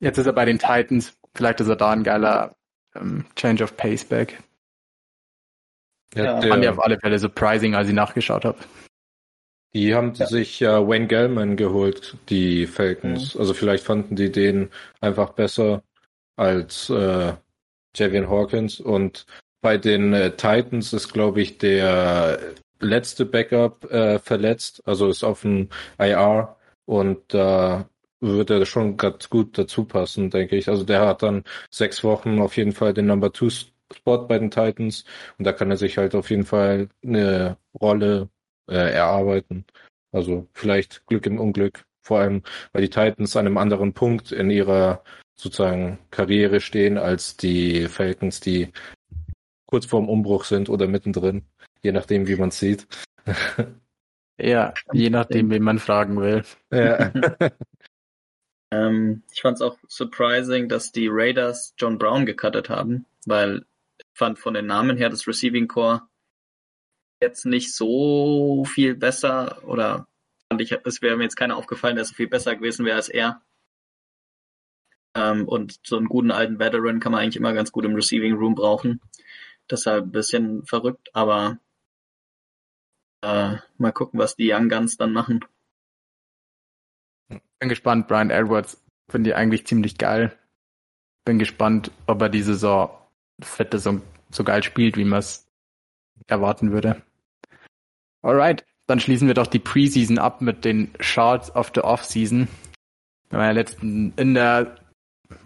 [0.00, 1.14] Jetzt ist er bei den Titans.
[1.34, 2.56] Vielleicht ist er da ein geiler
[2.94, 4.42] ähm, Change of Pace Back.
[6.14, 8.58] Ja, der, fand ich auf alle Fälle surprising, als ich nachgeschaut habe.
[9.74, 10.26] Die haben ja.
[10.26, 13.34] sich ja Wayne Gellman geholt, die Falcons.
[13.34, 13.40] Mhm.
[13.40, 15.82] Also vielleicht fanden die den einfach besser
[16.36, 17.34] als äh,
[17.94, 18.80] Javian Hawkins.
[18.80, 19.26] Und
[19.60, 22.38] bei den äh, Titans ist, glaube ich, der
[22.80, 27.84] letzte Backup äh, verletzt, also ist auf dem IR und da äh,
[28.20, 30.68] würde er schon ganz gut dazu passen, denke ich.
[30.68, 34.50] Also der hat dann sechs Wochen auf jeden Fall den Number Two Spot bei den
[34.50, 35.04] Titans
[35.38, 38.28] und da kann er sich halt auf jeden Fall eine Rolle
[38.68, 39.64] äh, erarbeiten.
[40.12, 44.50] Also vielleicht Glück im Unglück, vor allem weil die Titans an einem anderen Punkt in
[44.50, 45.02] ihrer
[45.36, 48.72] sozusagen Karriere stehen als die Falcons, die
[49.66, 51.44] kurz vorm Umbruch sind oder mittendrin,
[51.82, 52.86] je nachdem, wie man sieht.
[54.38, 56.42] ja, je nachdem, wen man fragen will.
[56.72, 57.12] Ja.
[58.72, 63.64] ähm, ich fand es auch surprising, dass die Raiders John Brown gecuttet haben, weil
[63.98, 66.07] ich fand von den Namen her das Receiving Core
[67.20, 70.06] jetzt nicht so viel besser oder
[70.48, 73.08] fand ich, es wäre mir jetzt keiner aufgefallen, der so viel besser gewesen wäre als
[73.08, 73.42] er.
[75.14, 78.34] Ähm, und so einen guten alten Veteran kann man eigentlich immer ganz gut im Receiving
[78.34, 79.00] Room brauchen.
[79.70, 81.58] Deshalb ein bisschen verrückt, aber
[83.22, 85.44] äh, mal gucken, was die Young Guns dann machen.
[87.28, 90.38] Bin gespannt, Brian Edwards finde ich eigentlich ziemlich geil.
[91.24, 92.90] Bin gespannt, ob er die Saison
[93.40, 94.00] fette so,
[94.30, 95.48] so geil spielt, wie man es
[96.26, 97.02] erwarten würde.
[98.28, 102.46] Alright, dann schließen wir doch die Preseason ab mit den Charts of the Offseason.
[103.30, 104.76] Wir haben ja letzten, in der,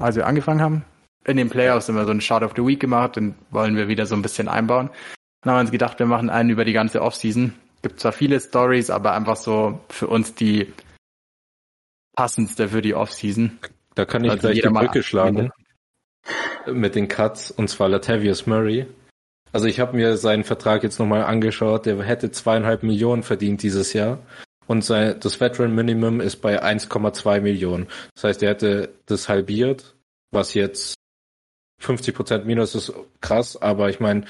[0.01, 0.85] als wir angefangen haben,
[1.25, 4.07] in den Playoffs immer so einen Chart of the Week gemacht, den wollen wir wieder
[4.07, 4.91] so ein bisschen einbauen.
[5.43, 7.55] Dann haben wir uns gedacht, wir machen einen über die ganze Offseason.
[7.83, 10.73] Gibt zwar viele Stories, aber einfach so für uns die
[12.15, 13.59] passendste für die Offseason.
[13.95, 15.51] Da kann ich also gleich die Brücke schlagen
[16.67, 18.87] mit den Cuts, und zwar Latavius Murray.
[19.53, 23.93] Also ich habe mir seinen Vertrag jetzt nochmal angeschaut, der hätte zweieinhalb Millionen verdient dieses
[23.93, 24.19] Jahr.
[24.67, 27.89] Und sein, das Veteran Minimum ist bei 1,2 Millionen.
[28.15, 29.97] Das heißt, er hätte das halbiert,
[30.31, 30.95] was jetzt
[31.81, 34.25] 50 Prozent minus ist krass, aber ich meine,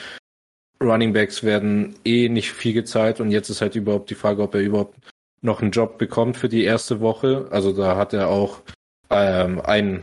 [0.82, 4.54] Running Backs werden eh nicht viel gezahlt und jetzt ist halt überhaupt die Frage, ob
[4.54, 4.96] er überhaupt
[5.42, 7.46] noch einen Job bekommt für die erste Woche.
[7.50, 8.62] Also da hat er auch
[9.10, 10.02] ähm, ein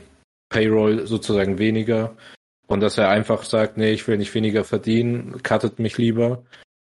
[0.50, 2.16] Payroll sozusagen weniger.
[2.70, 6.44] Und dass er einfach sagt, nee, ich will nicht weniger verdienen, cuttet mich lieber,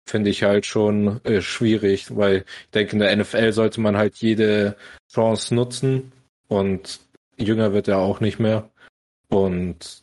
[0.04, 4.16] finde ich halt schon äh, schwierig, weil ich denke, in der NFL sollte man halt
[4.16, 4.76] jede
[5.08, 6.10] Chance nutzen
[6.48, 6.98] und
[7.36, 8.68] jünger wird er auch nicht mehr.
[9.28, 10.02] Und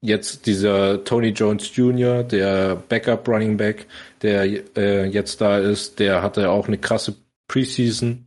[0.00, 3.86] jetzt dieser Tony Jones Jr., der Backup Running Back,
[4.22, 4.44] der
[4.76, 7.14] äh, jetzt da ist, der hatte auch eine krasse
[7.46, 8.26] Preseason.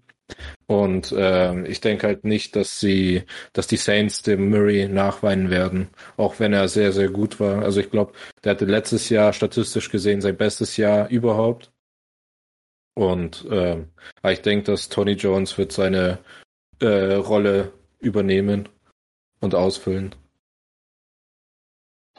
[0.69, 5.89] Und äh, ich denke halt nicht, dass sie, dass die Saints dem Murray nachweinen werden,
[6.15, 7.63] auch wenn er sehr, sehr gut war.
[7.63, 11.71] Also ich glaube, der hatte letztes Jahr statistisch gesehen sein bestes Jahr überhaupt.
[12.93, 13.83] Und äh,
[14.27, 16.19] ich denke, dass Tony Jones wird seine
[16.79, 18.69] äh, Rolle übernehmen
[19.39, 20.13] und ausfüllen.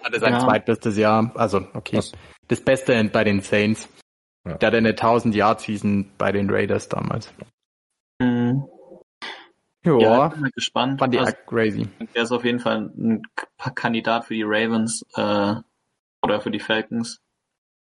[0.02, 0.40] Hatte sein ja.
[0.40, 1.98] zweitbestes Jahr, also okay.
[1.98, 2.10] Was?
[2.48, 3.88] Das Beste bei den Saints.
[4.44, 4.56] Ja.
[4.56, 7.32] Der hatte eine 1000 Yard Season bei den Raiders damals.
[8.20, 8.64] Mhm.
[9.82, 10.02] Joa.
[10.02, 10.98] Ja, bin mal gespannt.
[10.98, 11.88] Fand die also, crazy.
[12.14, 13.22] Der ist auf jeden Fall ein
[13.74, 15.54] Kandidat für die Ravens äh,
[16.22, 17.20] oder für die Falcons.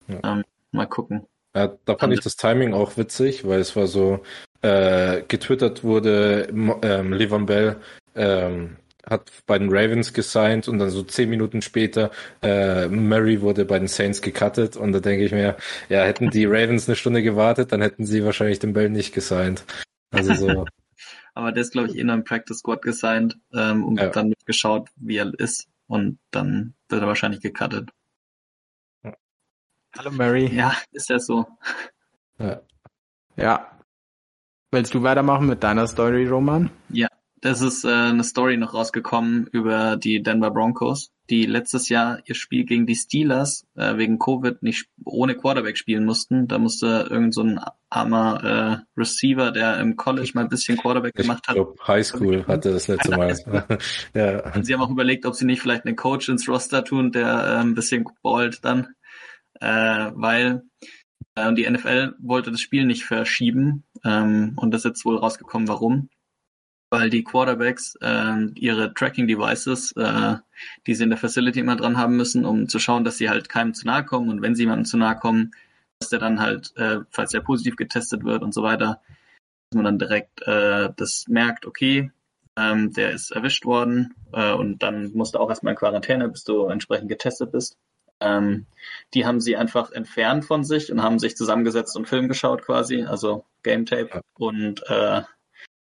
[0.07, 0.19] Ja.
[0.23, 1.27] Ähm, mal gucken.
[1.53, 4.21] Ja, da fand ich das Timing auch witzig, weil es war so,
[4.61, 6.47] äh, getwittert wurde,
[6.81, 7.77] ähm, Levon Bell
[8.15, 13.65] ähm, hat bei den Ravens gesigned und dann so zehn Minuten später äh, Murray wurde
[13.65, 15.55] bei den Saints gecuttet und da denke ich mir,
[15.89, 19.63] ja, hätten die Ravens eine Stunde gewartet, dann hätten sie wahrscheinlich den Bell nicht gesigned.
[20.11, 20.65] Also so.
[21.33, 24.09] Aber der ist, glaube ich, in einem Practice Squad gesigned ähm, und ja.
[24.09, 27.91] dann geschaut, wie er ist und dann wird er wahrscheinlich gecuttet.
[29.97, 30.53] Hallo Mary.
[30.53, 31.47] Ja, ist ja so.
[32.37, 32.61] Ja.
[33.35, 33.79] ja.
[34.71, 36.69] Willst du weitermachen mit deiner Story, Roman?
[36.89, 37.07] Ja,
[37.41, 42.35] das ist äh, eine Story noch rausgekommen über die Denver Broncos, die letztes Jahr ihr
[42.35, 46.47] Spiel gegen die Steelers äh, wegen Covid nicht ohne Quarterback spielen mussten.
[46.47, 51.13] Da musste irgend so ein armer äh, Receiver, der im College mal ein bisschen Quarterback
[51.15, 51.57] Ich gemacht hat.
[51.87, 53.35] High School hatte das letzte Mal.
[54.13, 54.53] ja.
[54.53, 57.27] Und sie haben auch überlegt, ob sie nicht vielleicht einen Coach ins Roster tun, der
[57.27, 58.87] äh, ein bisschen ballt dann,
[59.59, 60.63] äh, weil
[61.35, 65.67] äh, die NFL wollte das Spiel nicht verschieben ähm, und das ist jetzt wohl rausgekommen,
[65.67, 66.09] warum.
[66.91, 70.37] Weil die Quarterbacks äh, ihre Tracking-Devices, äh,
[70.87, 73.47] die sie in der Facility immer dran haben müssen, um zu schauen, dass sie halt
[73.47, 75.51] keinem zu nahe kommen und wenn sie jemandem zu nahe kommen,
[75.99, 79.01] dass der dann halt, äh, falls er positiv getestet wird und so weiter,
[79.69, 82.11] dass man dann direkt äh, das merkt, okay,
[82.57, 86.43] ähm, der ist erwischt worden äh, und dann musst du auch erstmal in Quarantäne, bis
[86.43, 87.77] du entsprechend getestet bist.
[88.21, 88.65] Ähm,
[89.13, 93.03] die haben sie einfach entfernt von sich und haben sich zusammengesetzt und Film geschaut quasi,
[93.03, 95.21] also Game Tape und äh,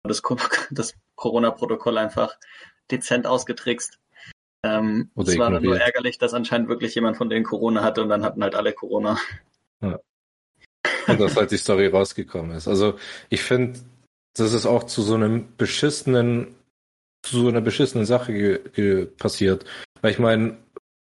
[0.02, 0.22] das,
[0.70, 2.36] das Corona-Protokoll einfach
[2.90, 3.98] dezent ausgetrickst.
[4.64, 8.08] Ähm, es war dann nur ärgerlich, dass anscheinend wirklich jemand von denen Corona hatte und
[8.08, 9.18] dann hatten halt alle Corona.
[9.80, 12.68] Und dass halt die Story rausgekommen ist.
[12.68, 12.96] Also
[13.28, 13.80] ich finde,
[14.34, 16.54] das ist auch zu so einem beschissenen,
[17.22, 18.60] zu so einer beschissenen Sache
[19.18, 19.64] passiert.
[20.00, 20.58] Weil ich meine,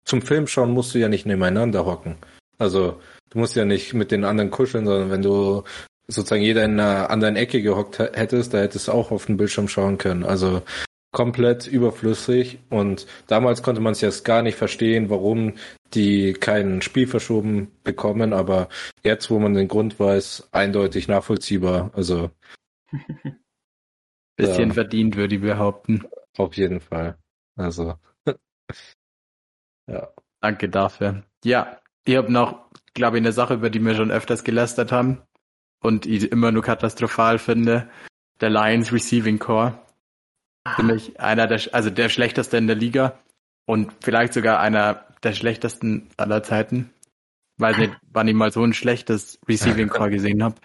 [0.06, 2.18] zum Film schauen musst du ja nicht nebeneinander hocken.
[2.60, 5.64] Also du musst ja nicht mit den anderen kuscheln, sondern wenn du
[6.10, 9.68] sozusagen jeder in einer anderen Ecke gehockt hättest, da hättest du auch auf den Bildschirm
[9.68, 10.24] schauen können.
[10.24, 10.64] Also
[11.12, 15.56] komplett überflüssig und damals konnte man es jetzt gar nicht verstehen, warum
[15.94, 18.70] die kein Spiel verschoben bekommen, aber
[19.04, 21.92] jetzt, wo man den Grund weiß, eindeutig nachvollziehbar.
[21.96, 22.30] Also
[24.38, 24.74] Bisschen Ja.
[24.74, 26.06] verdient, würde ich behaupten.
[26.38, 27.18] auf jeden Fall.
[27.56, 27.96] Also
[29.88, 30.14] ja.
[30.42, 31.24] Danke dafür.
[31.44, 35.22] Ja, ich habe noch, glaube ich, eine Sache, über die wir schon öfters gelästert haben
[35.82, 37.90] und ich immer nur katastrophal finde.
[38.42, 39.78] Der Lions Receiving Core.
[40.76, 43.18] Für mich einer der, also der schlechteste in der Liga
[43.66, 46.94] und vielleicht sogar einer der schlechtesten aller Zeiten.
[47.58, 50.56] Weiß nicht, wann ich mal so ein schlechtes Receiving Core gesehen habe.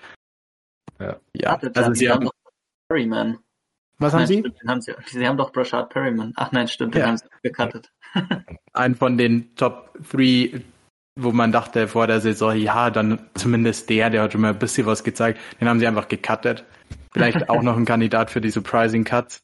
[1.00, 1.16] Ja.
[1.32, 1.50] ja.
[1.52, 2.32] Warte, Also sie haben haben, doch
[2.88, 3.38] Perryman.
[3.98, 4.38] was Nein, haben sie?
[4.40, 6.32] Stimmt, haben sie, sie haben doch Brashard Perryman.
[6.36, 7.06] Ach nein, stimmt, den Ja.
[7.08, 7.90] haben sie gecuttet.
[8.72, 10.60] einen von den Top 3,
[11.16, 14.58] wo man dachte vor der Saison, ja, dann zumindest der, der hat schon mal ein
[14.58, 15.40] bisschen was gezeigt.
[15.60, 16.64] Den haben sie einfach gecuttet.
[17.12, 19.42] Vielleicht auch noch ein Kandidat für die Surprising Cuts,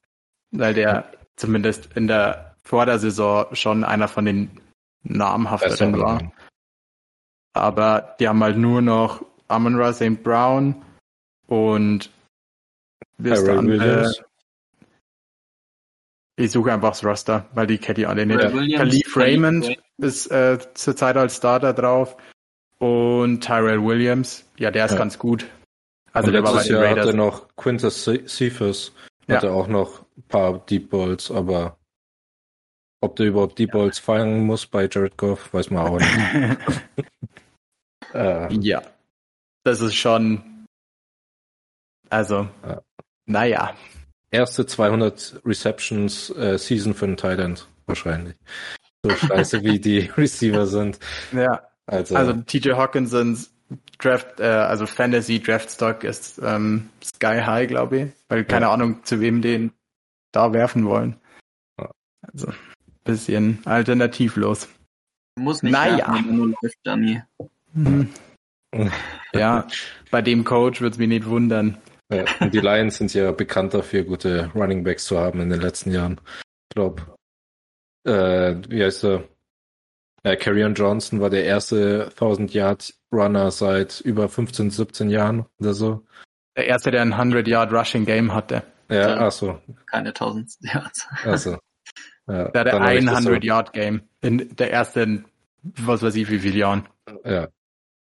[0.50, 4.50] weil der zumindest in der vor der Saison schon einer von den
[5.02, 6.32] namhafteren war.
[7.52, 10.22] Aber die haben halt nur noch Amon Ra St.
[10.22, 10.84] Brown
[11.46, 12.10] und
[13.22, 13.66] Tyrell?
[13.66, 14.22] Williams.
[16.40, 18.40] Ich suche einfach das Roster, weil die ich alle nicht.
[18.40, 22.16] Khalif Raymond Ray- ist äh, zurzeit als Starter drauf
[22.78, 24.98] und Tyrell Williams, ja, der ist Ja.
[24.98, 25.46] ganz gut.
[26.12, 27.14] Also und der war bei letztes den Jahr hatte Raiders.
[27.14, 28.92] noch Quintus Ce- Cephas,
[29.26, 29.36] Ja.
[29.36, 31.76] hatte auch noch ein paar Deep Balls, aber
[33.02, 36.58] ob der überhaupt Deep Balls fangen muss bei Jared Goff, weiß man auch nicht.
[38.14, 38.82] äh, ja,
[39.64, 40.66] das ist schon,
[42.08, 42.80] also, Ja.
[43.26, 43.74] naja,
[44.30, 48.34] erste 200 Receptions äh, Season für einen Thailand wahrscheinlich.
[49.02, 50.98] So scheiße wie die Receiver sind.
[51.32, 51.62] ja.
[51.86, 53.50] Also, Also TJ Hawkinsons
[53.98, 58.72] Draft, äh, also Fantasy Draft Stock ist ähm, sky high, glaube ich, weil keine Ja.
[58.72, 59.72] Ahnung, zu wem den
[60.32, 61.16] da werfen wollen.
[61.80, 61.90] Ja.
[62.32, 62.52] Also
[63.04, 64.68] bisschen alternativlos.
[65.36, 65.98] Muss nicht Naja.
[66.08, 67.22] werfen, er nur läuft, Gianni.
[67.74, 68.08] Mhm.
[69.32, 69.66] Ja,
[70.12, 71.76] bei dem Coach wird's mich nicht wundern.
[72.10, 75.60] Ja, und die Lions sind ja bekannt dafür, gute Running Backs zu haben in den
[75.60, 76.20] letzten Jahren.
[76.68, 77.02] Ich glaube,
[78.04, 79.24] äh, wie heißt er?
[80.22, 85.72] Äh, Carrion Johnson war der erste 1000 Yard Runner seit über 15, 17 Jahren oder
[85.72, 86.04] so.
[86.56, 88.62] Der erste, der ein 100 Yard Rushing Game hatte.
[88.90, 89.26] Ja, Ja.
[89.26, 91.08] ach so, Keine 1000 Yards.
[91.24, 91.58] ach so.
[92.26, 95.24] Ja, Der hatte ein das 100 Yard Game in der ersten,
[95.62, 96.86] was weiß ich, wie viele Jahren.
[97.24, 97.48] Ja,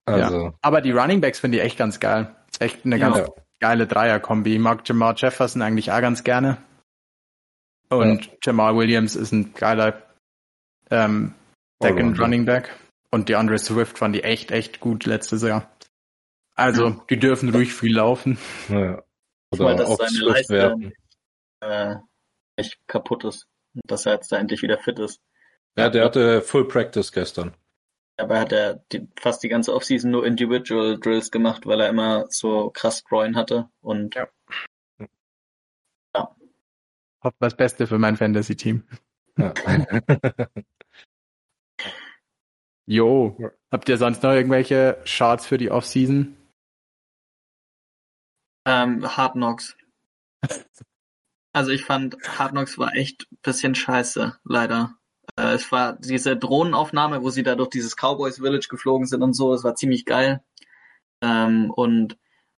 [0.07, 2.35] also, Aber die Running Backs finde ich echt ganz geil.
[2.59, 3.09] Echt eine Ja.
[3.11, 3.27] ganz ja.
[3.61, 4.55] Geile Dreier-Kombi.
[4.55, 6.59] Ich mag Jamal Jefferson eigentlich auch ganz gerne.
[7.91, 10.03] Und Jamal Williams ist ein geiler
[10.91, 11.35] ähm,
[11.83, 12.21] Second.
[12.21, 12.75] Running Back.
[13.11, 15.71] Und die Andre Swift fand die echt, echt gut letztes Jahr.
[16.55, 17.05] Also, Ja.
[17.09, 18.37] die dürfen ruhig viel laufen.
[18.69, 19.03] Ja.
[19.53, 20.93] Oder dass auf seine werfen.
[21.61, 21.95] äh,
[22.57, 23.47] echt kaputt ist.
[23.75, 25.21] Und Dass er jetzt da endlich wieder fit ist.
[25.77, 27.55] Ja, der hatte Full Practice gestern.
[28.19, 32.27] Dabei hat er die, fast die ganze Offseason nur Individual Drills gemacht, weil er immer
[32.31, 33.71] so krass Groin hatte.
[33.81, 34.29] Und Ja.
[37.23, 38.83] Hoffe das Beste für mein Fantasy-Team.
[39.39, 39.55] Ja.
[42.91, 43.37] Jo.
[43.71, 46.35] Habt ihr sonst noch irgendwelche Charts für die Offseason?
[48.69, 49.77] ähm, Hard Knocks.
[51.53, 54.98] Also ich fand, Hard Knocks war echt ein bisschen scheiße, leider.
[55.37, 59.35] Äh, es war diese Drohnenaufnahme, wo sie da durch dieses Cowboys Village geflogen sind und
[59.35, 60.43] so, das war ziemlich geil.
[61.23, 62.17] Ähm, und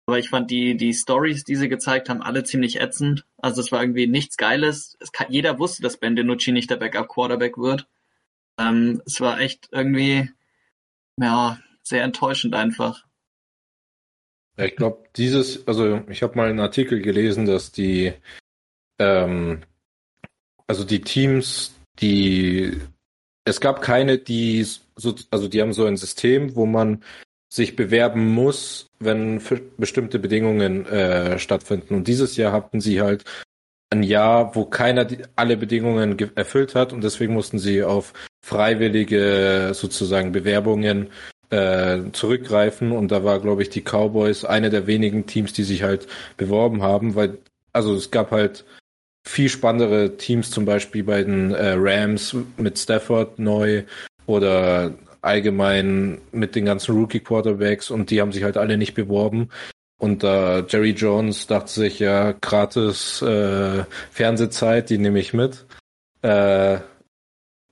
[0.09, 3.27] aber ich fand die, die Stories, die sie gezeigt haben, alle ziemlich ätzend.
[3.37, 4.97] Also es war irgendwie nichts Geiles.
[5.13, 7.87] Kann, jeder wusste, dass Ben DiNucci nicht der Backup-Quarterback wird.
[8.59, 10.31] Ähm, es war echt irgendwie,
[11.17, 13.05] ja, sehr enttäuschend einfach.
[14.57, 18.11] Ich glaube, dieses, also ich habe mal einen Artikel gelesen, dass die,
[18.97, 19.61] ähm,
[20.65, 22.77] also die Teams, die,
[23.45, 27.03] es gab keine, die so, also die haben so ein System, wo man
[27.51, 29.41] sich bewerben muss, wenn
[29.77, 31.95] bestimmte Bedingungen äh, stattfinden.
[31.95, 33.23] Und dieses Jahr hatten sie halt
[33.89, 38.13] ein Jahr, wo keiner die, alle Bedingungen erfüllt hat und deswegen mussten sie auf
[38.45, 41.09] freiwillige sozusagen Bewerbungen
[41.49, 45.81] äh, zurückgreifen und da war, glaube ich, die Cowboys eine der wenigen Teams, die sich
[45.81, 46.07] halt
[46.37, 47.39] beworben haben, weil
[47.73, 48.65] also es gab halt
[49.25, 53.83] viel spannendere Teams, zum Beispiel bei den äh, Rams mit Stafford neu
[54.25, 59.49] oder allgemein mit den ganzen Rookie-Quarterbacks und die haben sich halt alle nicht beworben.
[59.99, 65.65] Und äh, Jerry Jones dachte sich, ja, gratis äh, Fernsehzeit, die nehme ich mit.
[66.21, 66.79] Äh,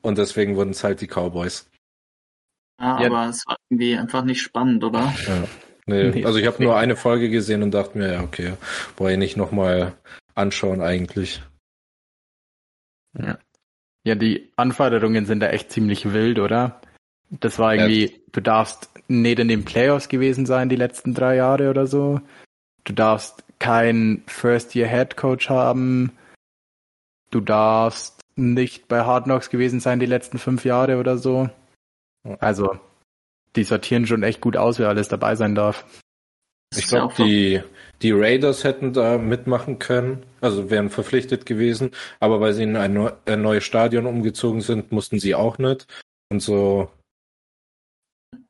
[0.01, 1.69] und deswegen wurden es halt die Cowboys.
[2.79, 5.13] Ja, ja, aber es war irgendwie einfach nicht spannend, oder?
[5.25, 5.43] Ja.
[5.85, 8.53] Nee, nee also ich habe nur eine Folge gesehen und dachte mir, ja, okay,
[8.97, 9.93] brauche ich nicht nochmal
[10.37, 11.41] anschauen eigentlich.
[13.17, 13.37] Ja.
[14.03, 16.79] Ja, die Anforderungen sind da echt ziemlich wild, oder?
[17.29, 18.17] Das war irgendwie, ja.
[18.31, 22.21] du darfst nicht in den Playoffs gewesen sein die letzten drei Jahre oder so.
[22.85, 26.17] Du darfst keinen First-Year-Head Coach haben.
[27.31, 31.49] Du darfst nicht bei Hard Knocks gewesen sein die letzten fünf Jahre oder so.
[32.39, 32.79] Also,
[33.55, 35.85] die sortieren schon echt gut aus, wer alles dabei sein darf.
[36.75, 37.61] Ich glaube, die,
[38.01, 43.11] die Raiders hätten da mitmachen können, also wären verpflichtet gewesen, aber weil sie in ein,
[43.25, 45.87] ein neues Stadion umgezogen sind, mussten sie auch nicht.
[46.29, 46.91] Und so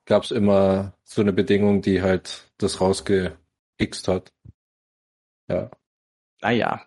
[0.05, 4.33] gab es immer so eine Bedingung, die halt das rausgeixt hat.
[5.47, 5.69] Ja.
[6.41, 6.85] Naja.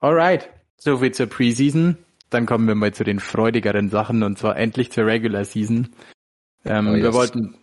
[0.00, 0.48] Alright.
[0.76, 1.98] So viel zur Preseason.
[2.30, 5.94] Dann kommen wir mal zu den freudigeren Sachen und zwar endlich zur Regular Season.
[6.64, 7.02] Ähm, oh, yes.
[7.02, 7.58] Wir wollten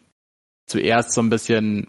[0.67, 1.87] zuerst so ein bisschen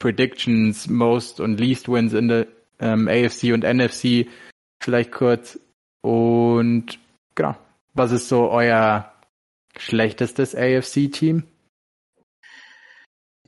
[0.00, 2.48] Predictions, Most und Least Wins in der
[2.80, 4.26] ähm, AFC und NFC
[4.82, 5.60] vielleicht kurz.
[6.00, 6.98] Und
[7.36, 7.56] genau,
[7.94, 9.12] was ist so euer
[9.78, 11.44] Schlechtestes AFC-Team?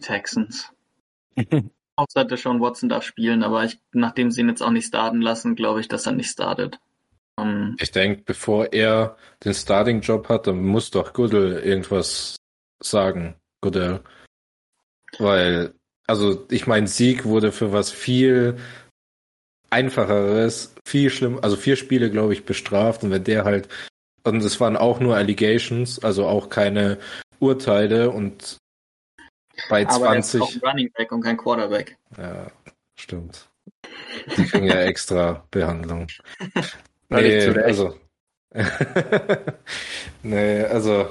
[0.01, 0.71] Texans.
[1.97, 5.57] Außer schon Watson darf spielen, aber ich, nachdem sie ihn jetzt auch nicht starten lassen,
[5.57, 6.79] glaube ich, dass er nicht startet.
[7.37, 12.37] Um, ähm, ich denke, bevor er den Starting-Job hat, dann muss doch Goodell irgendwas
[12.83, 14.01] sagen, Goodell.
[15.19, 15.75] Weil,
[16.07, 18.57] also ich meine, Sieg wurde für was viel
[19.71, 23.69] einfacheres, viel schlimm, also vier Spiele, glaube ich, bestraft und wenn der halt
[24.25, 26.99] und es waren auch nur Allegations, also auch keine
[27.41, 28.59] Urteile und
[29.69, 30.41] bei Aber 20.
[30.41, 31.97] Aber er ist auch Running Back und kein Quarterback.
[32.17, 32.47] Ja,
[32.99, 33.49] stimmt.
[34.37, 36.07] Die kriegen ja extra Behandlung.
[37.09, 37.99] nee, also.
[40.23, 41.09] nee, also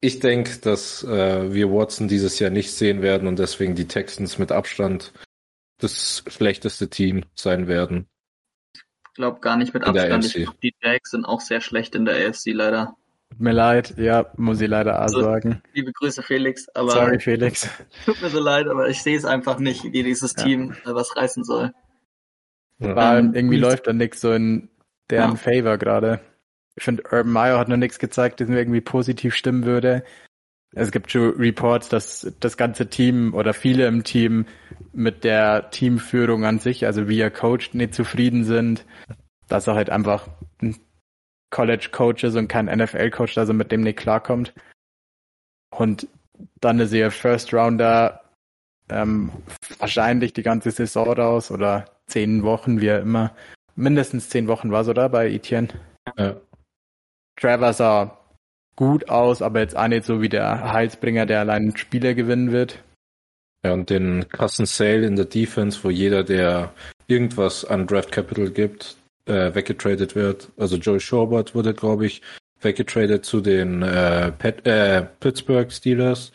[0.00, 4.38] ich denke, dass äh, wir Watson dieses Jahr nicht sehen werden und deswegen die Texans
[4.38, 5.12] mit Abstand
[5.78, 8.06] das schlechteste Team sein werden
[9.16, 10.24] glaube gar nicht mit Abstand.
[10.24, 12.96] Ich glaub, die Jags sind auch sehr schlecht in der AFC leider.
[13.30, 15.62] Tut mir leid, ja, muss ich leider also, sagen.
[15.72, 17.68] Liebe Grüße Felix, aber Sorry Felix.
[18.04, 20.44] Tut mir so leid, aber ich sehe es einfach nicht, wie dieses ja.
[20.44, 21.72] Team äh, was reißen soll.
[22.78, 23.18] Ja.
[23.18, 24.68] Ähm, irgendwie läuft da nichts so in
[25.10, 25.36] deren ja.
[25.36, 26.20] Favor gerade.
[26.76, 30.04] Ich finde, Urban Meyer hat noch nichts gezeigt, das mir irgendwie positiv stimmen würde.
[30.74, 34.46] Es gibt schon Reports, dass das ganze Team oder viele im Team
[34.92, 38.84] mit der Teamführung an sich, also wie er coacht, nicht zufrieden sind.
[39.48, 40.28] Dass er halt einfach
[40.60, 40.76] ein
[41.50, 44.52] College-Coach ist und kein NFL-Coach, also mit dem nicht klarkommt.
[45.70, 46.08] Und
[46.60, 48.20] dann ist er First Rounder
[48.90, 49.32] ähm,
[49.78, 53.34] wahrscheinlich die ganze Saison raus oder zehn Wochen, wie er immer.
[53.74, 55.08] Mindestens zehn Wochen war es, oder?
[55.08, 55.68] Bei Etienne.
[56.16, 56.36] Ja.
[57.36, 58.18] Trevor sah
[58.76, 62.82] gut aus, aber jetzt auch nicht so wie der Heilsbringer, der allein Spieler gewinnen wird.
[63.64, 66.72] Ja, und den krassen Sale in der Defense, wo jeder, der
[67.06, 68.96] irgendwas an Draft Capital gibt,
[69.26, 70.50] äh, weggetradet wird.
[70.56, 72.22] Also Joey Shorbert wurde, glaube ich,
[72.60, 76.32] weggetradet zu den äh, Pet, äh, Pittsburgh Steelers.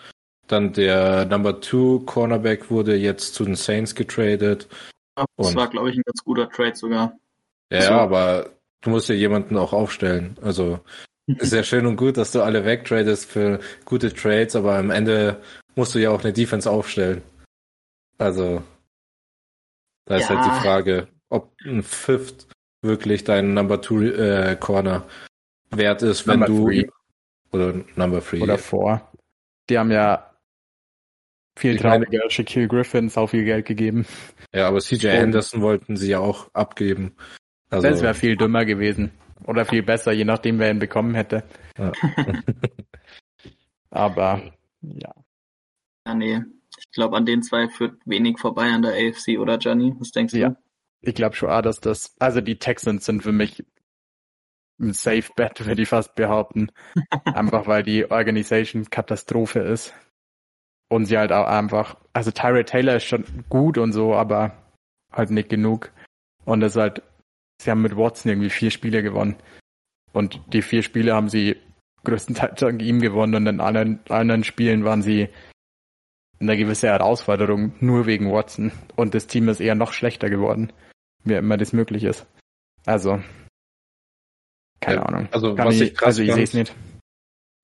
[0.48, 4.68] Dann der Number Two Cornerback wurde jetzt zu den Saints getradet.
[5.16, 7.18] Das und, war, glaube ich, ein ganz guter Trade sogar.
[7.72, 7.92] Ja, so.
[7.92, 8.50] aber
[8.82, 10.38] du musst ja jemanden auch aufstellen.
[10.42, 10.80] Also
[11.28, 15.42] ist ja schön und gut, dass du alle wegtradest für gute Trades, aber am Ende
[15.76, 17.22] musst du ja auch eine Defense aufstellen.
[18.18, 18.62] Also,
[20.06, 20.36] da ist ja.
[20.36, 22.48] halt die Frage, ob ein Fifth
[22.82, 25.06] wirklich dein Number Two äh, Corner
[25.70, 26.90] wert ist, wenn Number du three.
[27.52, 28.42] oder Number Three.
[28.42, 29.12] Oder vor.
[29.70, 30.32] Die haben ja
[31.58, 34.06] viel trauriger Shaquille Griffin sau viel Geld gegeben.
[34.54, 37.16] Ja, aber CJ Anderson wollten sie ja auch abgeben.
[37.72, 39.12] Also, das wäre viel dümmer gewesen.
[39.46, 41.44] Oder viel besser, je nachdem, wer ihn bekommen hätte.
[41.78, 41.92] Ja.
[43.90, 44.42] Aber
[44.82, 45.14] ja.
[46.08, 46.42] Ja, nee.
[46.78, 49.94] Ich glaube, an den zwei führt wenig vorbei an der AFC, oder Gianni?
[50.00, 50.50] Was denkst Ja.
[50.50, 50.56] du?
[51.02, 53.66] Ich glaube schon auch, dass das, also die Texans sind für mich
[54.80, 56.72] ein Safe Bet, würde ich fast behaupten.
[57.26, 59.94] einfach weil die Organisation Katastrophe ist.
[60.90, 64.58] Und sie halt auch einfach, also Tyrell Taylor ist schon gut und so, aber
[65.12, 65.92] halt nicht genug.
[66.46, 67.04] Und das ist halt,
[67.64, 69.36] sie haben mit Watson irgendwie vier Spiele gewonnen.
[70.14, 71.58] Und die vier Spiele haben sie
[72.04, 75.30] größtenteils dank ihm gewonnen und in anderen, anderen Spielen waren sie
[76.40, 78.72] eine gewisse Herausforderung nur wegen Watson.
[78.96, 80.74] Und das Team ist eher noch schlechter geworden,
[81.24, 82.26] wie immer das möglich ist.
[82.86, 83.22] Also,
[84.80, 85.30] keine Ja, Ahnung.
[85.32, 86.76] also Kann was ich, ich krass also ich sehe es nicht.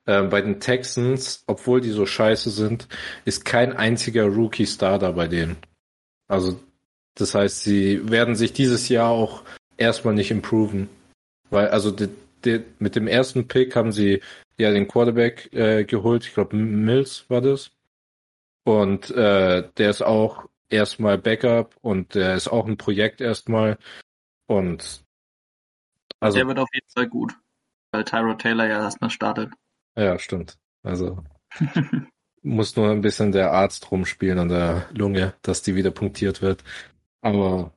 [0.05, 2.87] äh, bei den Texans, obwohl die so scheiße sind,
[3.25, 5.57] ist kein einziger Rookie-Starter bei denen.
[6.27, 6.59] Also,
[7.15, 9.43] das heißt, sie werden sich dieses Jahr auch
[9.77, 10.89] erstmal nicht improven.
[11.49, 12.09] Weil, also, die,
[12.45, 14.21] die, mit dem ersten Pick haben sie
[14.57, 16.25] ja den Quarterback äh, geholt.
[16.25, 17.71] Ich glaube, Mills war das.
[18.63, 23.77] Und äh, der ist auch erstmal Backup und der ist auch ein Projekt erstmal.
[24.47, 25.03] Und
[26.19, 27.33] also, der wird auf jeden Fall gut.
[27.91, 29.53] Weil Tyro Taylor ja erstmal startet.
[29.95, 30.57] ja, stimmt.
[30.83, 31.23] Also
[32.41, 36.63] muss nur ein bisschen der Arzt rumspielen an der Lunge, dass die wieder punktiert wird.
[37.21, 37.71] Aber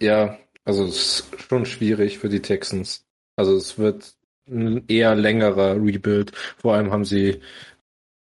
[0.00, 3.04] ja, also es ist schon schwierig für die Texans.
[3.36, 4.14] Also es wird
[4.48, 6.32] ein eher längerer Rebuild.
[6.58, 7.40] Vor allem haben sie,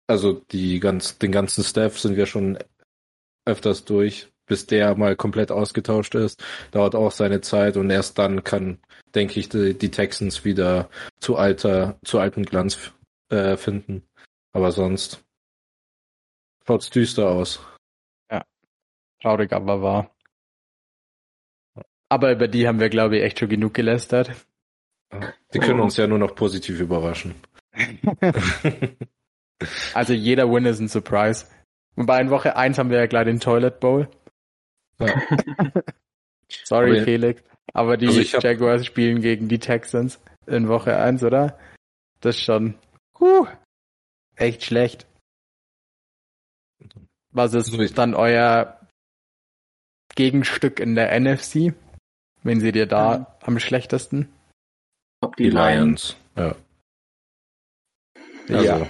[0.07, 2.57] also die ganz, den ganzen Staff sind wir schon
[3.45, 6.43] öfters durch, bis der mal komplett ausgetauscht ist.
[6.71, 8.79] Dauert auch seine Zeit und erst dann kann,
[9.15, 12.91] denke ich, die, die Texans wieder zu alter, zu alten Glanz
[13.29, 14.03] äh, finden.
[14.53, 15.23] Aber sonst
[16.65, 17.59] schaut's düster aus.
[19.21, 20.10] Traurig, aber wahr.
[22.11, 24.31] Aber über die haben wir, glaube ich, echt schon genug gelästert.
[25.53, 27.35] Die können uns ja nur noch positiv überraschen.
[29.93, 31.45] Also jeder Win ist ein Surprise.
[31.95, 34.09] Wobei in Woche 1 haben wir ja gleich den Toilet Bowl.
[34.97, 35.21] Ja.
[36.63, 37.43] Sorry, Aber- Felix.
[37.71, 41.59] Aber die Also hab- Jaguars spielen gegen die Texans in Woche 1, oder?
[42.21, 42.73] Das ist schon
[43.19, 43.45] huh,
[44.35, 45.05] echt schlecht.
[47.29, 48.79] Was ist Also ich- dann euer
[50.15, 51.75] Gegenstück in der NFC?
[52.43, 53.25] Wen seht ihr da Mhm.
[53.41, 54.29] am schlechtesten?
[55.21, 56.15] Ob Die Lions.
[56.35, 56.55] Ja.
[58.49, 58.87] Also, Ja.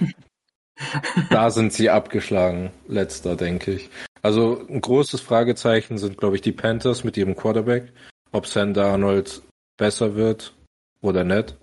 [1.30, 3.90] da sind sie abgeschlagen, letzter, denke ich.
[4.22, 7.92] Also ein großes Fragezeichen sind, glaube ich, die Panthers mit ihrem Quarterback.
[8.32, 9.42] Ob Sam Darnold
[9.76, 10.54] besser wird
[11.02, 11.56] oder nicht.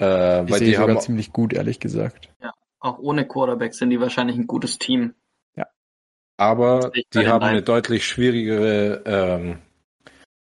[0.00, 2.30] Äh, Ich weil sehe die sogar haben, ziemlich gut, ehrlich gesagt.
[2.80, 5.14] Auch ohne Quarterback sind die wahrscheinlich ein gutes Team.
[6.40, 7.66] aber Ich bei die haben eine Lions.
[7.66, 9.58] deutlich schwierigere ähm,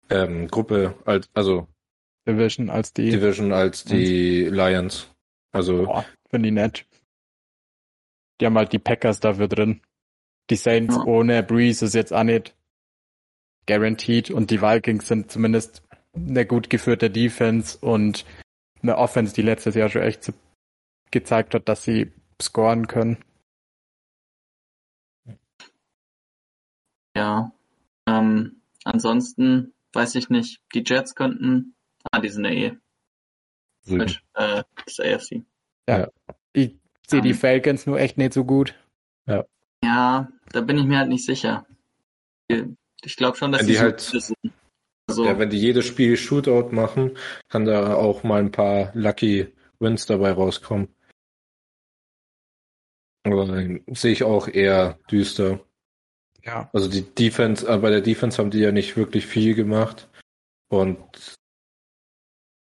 [0.09, 1.67] ähm, Gruppe, als, also
[2.27, 3.09] Division als die.
[3.09, 5.09] Division als die Lions.
[5.51, 6.85] Also Boah, finde ich nett.
[8.39, 9.81] Die haben halt die Packers dafür drin.
[10.49, 11.03] Die Saints Ja.
[11.03, 12.55] ohne Breeze ist jetzt auch nicht
[13.67, 15.83] guaranteed und die Vikings sind zumindest
[16.13, 18.25] eine gut geführte Defense und
[18.81, 20.33] eine Offense, die letztes Jahr schon echt
[21.11, 23.23] gezeigt hat, dass sie scoren können.
[27.15, 27.51] Ja.
[28.07, 30.59] Ähm, ansonsten weiß ich nicht.
[30.73, 31.75] Die Jets könnten.
[32.11, 32.77] Ah, die sind ja eh.
[33.85, 35.43] Mit, äh, das AFC.
[36.53, 36.75] Ich
[37.07, 37.35] sehe die Ähm.
[37.35, 38.75] Falcons nur echt nicht so gut.
[39.85, 41.65] Ja, da bin ich mir halt nicht sicher.
[42.49, 44.37] Ich glaube schon, dass Wenn die, die halt- sind.
[45.07, 47.17] Also, Ja, wenn die jedes Spiel Shootout machen,
[47.49, 50.87] kann da auch mal ein paar Lucky Wins dabei rauskommen.
[53.25, 55.59] Aber ähm, sehe ich auch eher düster.
[56.45, 56.69] Ja.
[56.73, 60.09] Also die Defense, äh, bei der Defense haben die ja nicht wirklich viel gemacht.
[60.69, 61.35] Und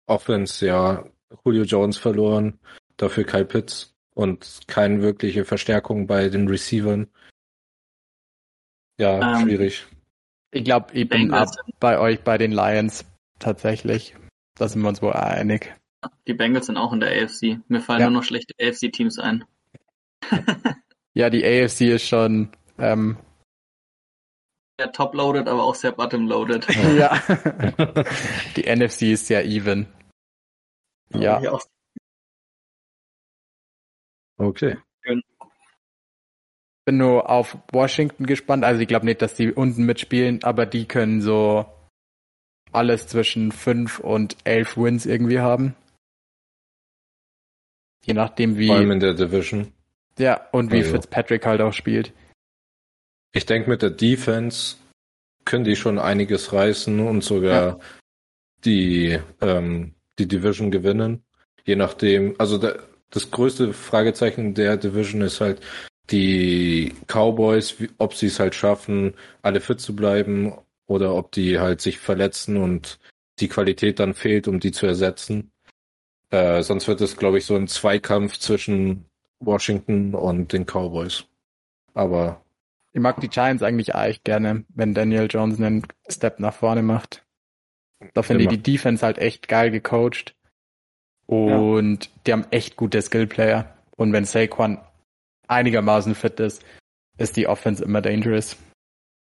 [0.06, 1.04] Offense, ja,
[1.44, 2.58] Julio Jones verloren,
[2.96, 7.08] dafür Kyle Pitts und keine wirkliche Verstärkung bei den Receivern.
[8.98, 9.86] Ja, Ähm, schwierig.
[10.50, 11.48] Ich glaube, ich bin ab
[11.78, 13.04] bei euch bei den Lions
[13.38, 14.16] tatsächlich.
[14.56, 15.72] Da sind wir uns wohl einig.
[16.26, 17.60] die Bengals sind auch in der AFC.
[17.68, 18.10] Mir fallen Ja.
[18.10, 19.44] nur noch schlechte AFC-Teams ein.
[21.14, 23.16] Ja, die AFC ist schon ähm,
[24.78, 26.66] Sehr top-loaded, aber auch sehr bottom-loaded.
[26.96, 27.18] ja.
[28.56, 29.86] die NFC ist sehr even.
[31.12, 31.40] Ja.
[31.40, 31.48] Ich
[34.40, 34.76] Okay.
[35.04, 35.22] Schön.
[36.84, 38.64] bin nur auf Washington gespannt.
[38.64, 41.66] Also ich glaube nicht, dass die unten mitspielen, aber die können so
[42.70, 45.74] alles zwischen fünf und elf Wins irgendwie haben.
[48.04, 48.68] Je nachdem wie.
[48.68, 49.72] Vor allem in der Division.
[50.18, 50.92] Ja, und wie Also.
[50.92, 52.12] Fitzpatrick halt auch spielt.
[53.32, 54.76] Ich denke, mit der Defense
[55.44, 57.80] können die schon einiges reißen und sogar
[58.64, 61.24] die, ähm, die Division gewinnen.
[61.64, 62.74] Je nachdem, also da,
[63.10, 65.60] das größte Fragezeichen der Division ist halt
[66.10, 70.54] die Cowboys, ob sie es halt schaffen, alle fit zu bleiben
[70.86, 72.98] oder ob die halt sich verletzen und
[73.40, 75.50] die Qualität dann fehlt, um die zu ersetzen.
[76.30, 79.04] Äh, sonst wird es, glaube ich, so ein Zweikampf zwischen
[79.40, 81.24] Washington und den Cowboys.
[81.94, 82.42] Aber
[82.93, 87.24] Ich mag die Giants eigentlich echt gerne, wenn Daniel Jones einen Step nach vorne macht.
[88.14, 90.34] Da finde ich die Defense halt echt geil gecoacht.
[91.26, 93.76] Und die haben echt gute Skillplayer.
[93.97, 94.78] Und wenn Saquon
[95.49, 96.64] einigermaßen fit ist,
[97.18, 98.57] ist die Offense immer dangerous.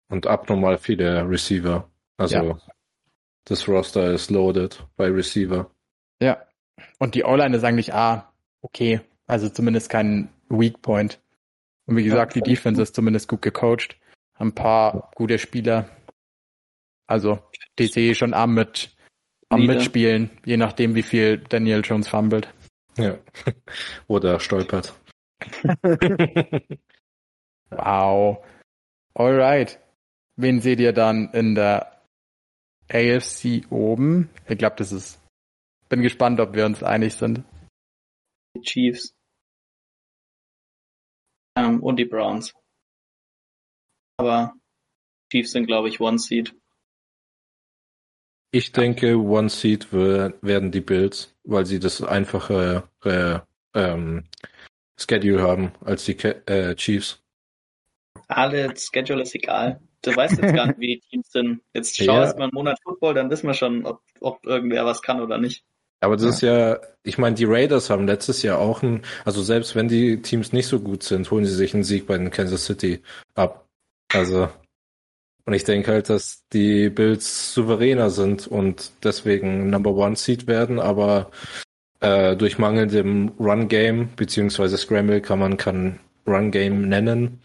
[0.10, 1.90] Und abnormal viele Receiver.
[2.18, 2.58] Also Ja.
[3.46, 5.72] das Roster ist loaded bei Receiver.
[6.22, 6.46] Ja.
[7.00, 9.02] Und die O-Line ist eigentlich ah, okay.
[9.28, 11.20] Also zumindest kein Weak Point.
[11.86, 13.98] Und wie gesagt, die Defense ist zumindest gut gecoacht.
[14.36, 15.90] Haben ein paar gute Spieler.
[17.08, 17.40] Also,
[17.78, 18.96] die sehe ich schon am mit
[19.50, 19.66] am.
[19.66, 22.52] Mitspielen, je nachdem, wie viel Daniel Jones fummelt.
[22.98, 23.18] Ja.
[24.08, 24.94] Oder stolpert.
[27.70, 28.46] Wow.
[29.14, 29.80] Alright.
[30.38, 32.02] Wen seht ihr dann in der
[32.90, 34.30] AFC oben?
[34.48, 35.22] Ich glaube, das ist.
[35.90, 37.44] Bin gespannt, ob wir uns einig sind.
[38.56, 39.14] Die Chiefs.
[41.56, 42.54] Ähm, und die Browns.
[44.18, 44.54] Aber
[45.32, 46.54] Chiefs sind, glaube ich, One Seed.
[48.52, 53.40] Ich denke, One Seed wer- werden die Bills, weil sie das einfache äh,
[53.74, 54.24] ähm,
[54.98, 57.22] Schedule haben als die äh, Chiefs.
[58.28, 59.82] Alle Schedule ist egal.
[60.02, 61.62] Du weißt jetzt gar nicht, wie die Teams sind.
[61.74, 62.22] Jetzt schau Ja.
[62.22, 65.38] erst mal einen Monat Football, dann wissen wir schon, ob, ob irgendwer was kann oder
[65.38, 65.66] nicht.
[66.02, 69.76] Aber das ist ja, ich meine, die Raiders haben letztes Jahr auch ein, also selbst
[69.76, 72.66] wenn die Teams nicht so gut sind, holen sie sich einen Sieg bei den Kansas
[72.66, 73.02] City
[73.34, 73.68] ab.
[74.14, 74.50] Also,
[75.46, 80.80] und ich denke halt, dass die Bills souveräner sind und deswegen Number One Seed werden,
[80.80, 81.32] aber
[82.02, 87.42] äh, durch mangelndem Run Game beziehungsweise Scramble kann man kann Run Game nennen,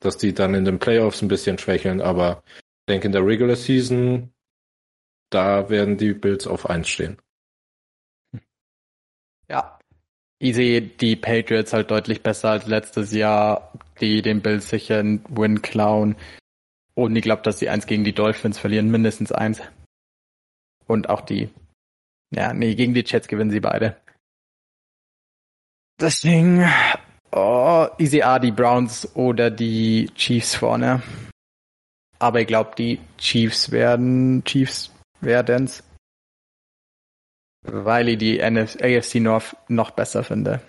[0.00, 3.56] dass die dann in den Playoffs ein bisschen schwächeln, aber ich denke in der Regular
[3.56, 4.32] Season,
[5.30, 7.18] da werden die Bills auf eins stehen.
[9.50, 9.78] Ja.
[10.38, 15.22] Ich sehe die Patriots halt deutlich besser als letztes Jahr, die den Bills sicher einen
[15.28, 16.16] Win klauen.
[16.94, 19.60] Und ich glaube, dass sie eins gegen die Dolphins verlieren, mindestens eins.
[20.86, 21.50] Und auch die,
[22.30, 23.96] ja, nee, gegen die Jets gewinnen sie beide.
[26.00, 26.66] Deswegen,
[27.32, 31.02] oh, ich sehe A, die Browns oder die Chiefs vorne.
[32.18, 34.90] Aber ich glaube, die Chiefs werden, Chiefs
[35.20, 35.82] werden's
[37.62, 40.60] weil ich die NF AFC North noch besser finde.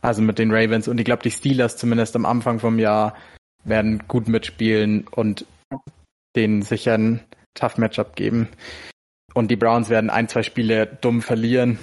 [0.00, 3.16] Also mit den Ravens und ich glaube, die Steelers zumindest am Anfang vom Jahr
[3.64, 5.44] werden gut mitspielen und
[6.36, 7.20] den sicher ein
[7.54, 8.48] Tough Matchup geben.
[9.34, 11.78] Und die Browns werden ein, zwei Spiele dumm verlieren,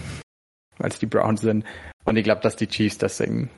[0.78, 1.66] weil es die Browns sind.
[2.05, 3.49] Und ich glaube, dass die Chiefs deswegen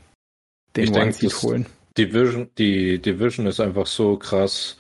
[0.76, 1.66] den Ich One Seed holen.
[1.98, 4.78] Division, die Division ist einfach so krass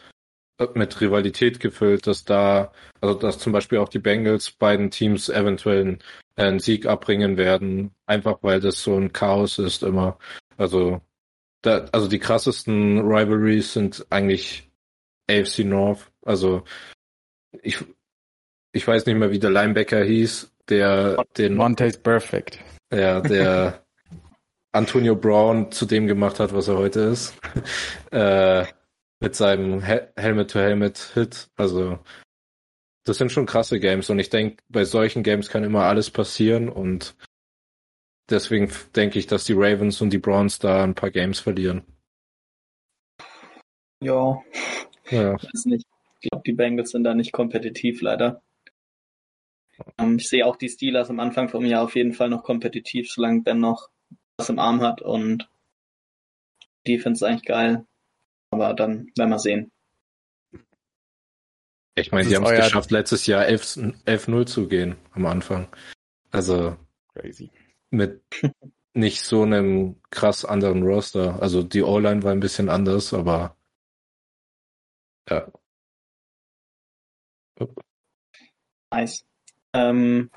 [0.73, 5.81] mit Rivalität gefüllt, dass da, also dass zum Beispiel auch die Bengals beiden Teams eventuell
[5.81, 5.99] einen,
[6.35, 10.17] einen Sieg abbringen werden, einfach weil das so ein Chaos ist immer.
[10.57, 11.01] Also,
[11.61, 14.69] da, also die krassesten Rivalries sind eigentlich
[15.29, 16.11] AFC North.
[16.23, 16.63] Also
[17.61, 17.83] ich,
[18.71, 22.59] ich weiß nicht mehr, wie der Linebacker hieß, der den Monte's perfect.
[22.91, 23.85] ja, der
[24.71, 27.35] Antonio Brown zu dem gemacht hat, was er heute ist.
[28.11, 28.65] äh,
[29.19, 31.49] mit seinem He Helmet-to-Helmet-Hit.
[31.55, 31.99] Also,
[33.05, 36.69] das sind schon krasse Games und ich denke, bei solchen Games kann immer alles passieren
[36.69, 37.15] und
[38.29, 41.85] deswegen denke ich, dass die Ravens und die Browns da ein paar Games verlieren.
[44.01, 44.43] Ja,
[45.09, 45.85] Ja, weiß nicht.
[46.19, 48.41] Ich glaube, die Bengals sind da nicht kompetitiv, leider.
[49.97, 53.09] Ähm, ich sehe auch die Steelers am Anfang vom Jahr auf jeden Fall noch kompetitiv,
[53.09, 53.89] solange Ben noch
[54.37, 55.49] was im Arm hat und
[56.85, 57.85] die Defense eigentlich geil.
[58.51, 59.71] Aber dann werden wir sehen.
[61.95, 65.67] ich meine, ist haben es geschafft, letztes Jahr 11 11-0 zu gehen am Anfang.
[66.31, 66.77] Also,
[67.13, 67.51] Crazy.
[67.89, 68.21] mit
[68.93, 71.41] nicht so einem krass anderen Roster.
[71.41, 73.55] Also die O-Line war ein bisschen anders, aber
[75.29, 75.51] ja.
[78.91, 79.25] Nice.
[79.73, 80.31] Ähm,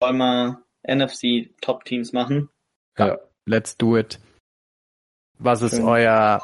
[0.00, 2.50] wollen wir NFC Top Teams machen?
[2.98, 4.20] Ja, Let's do it.
[5.42, 6.42] Was ist euer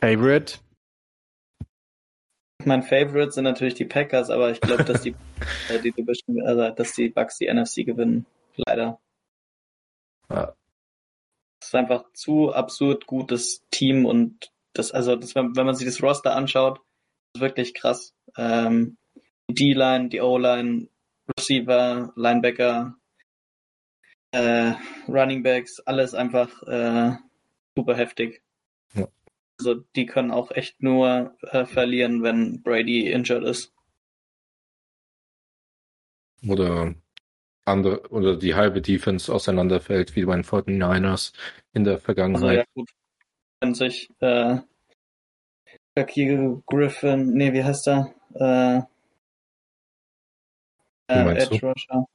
[0.00, 0.60] Favorite?
[2.64, 5.10] Mein Favorite sind natürlich die Packers, aber ich glaube, dass die,
[5.68, 8.24] äh, die Division, also dass die Bucks die NFC gewinnen.
[8.56, 8.98] Leider.
[10.30, 10.54] Ja.
[11.60, 16.02] Das ist einfach zu absurd gutes Team und das, also das, wenn man sich das
[16.02, 16.80] Roster anschaut,
[17.34, 18.14] ist wirklich krass.
[18.38, 18.96] Ähm,
[19.50, 20.88] die D-Line, die O-Line,
[21.38, 22.94] Receiver, Linebacker,
[24.32, 24.72] äh,
[25.08, 27.16] Running Backs, alles einfach äh,
[27.80, 28.42] super heftig.
[28.94, 29.08] Ja.
[29.58, 33.72] Also die können auch echt nur äh, verlieren, wenn Brady injured ist.
[36.46, 36.94] Oder
[37.64, 41.32] andere oder die halbe Defense auseinanderfällt, wie bei den 49ers
[41.72, 42.42] in der Vergangenheit.
[42.42, 42.90] Also, ja, gut.
[43.60, 44.58] Wenn sich äh,
[46.66, 48.14] Griffin, nee, wie heißt er?
[48.34, 48.78] Äh,
[51.08, 52.06] äh, Edge Rusher.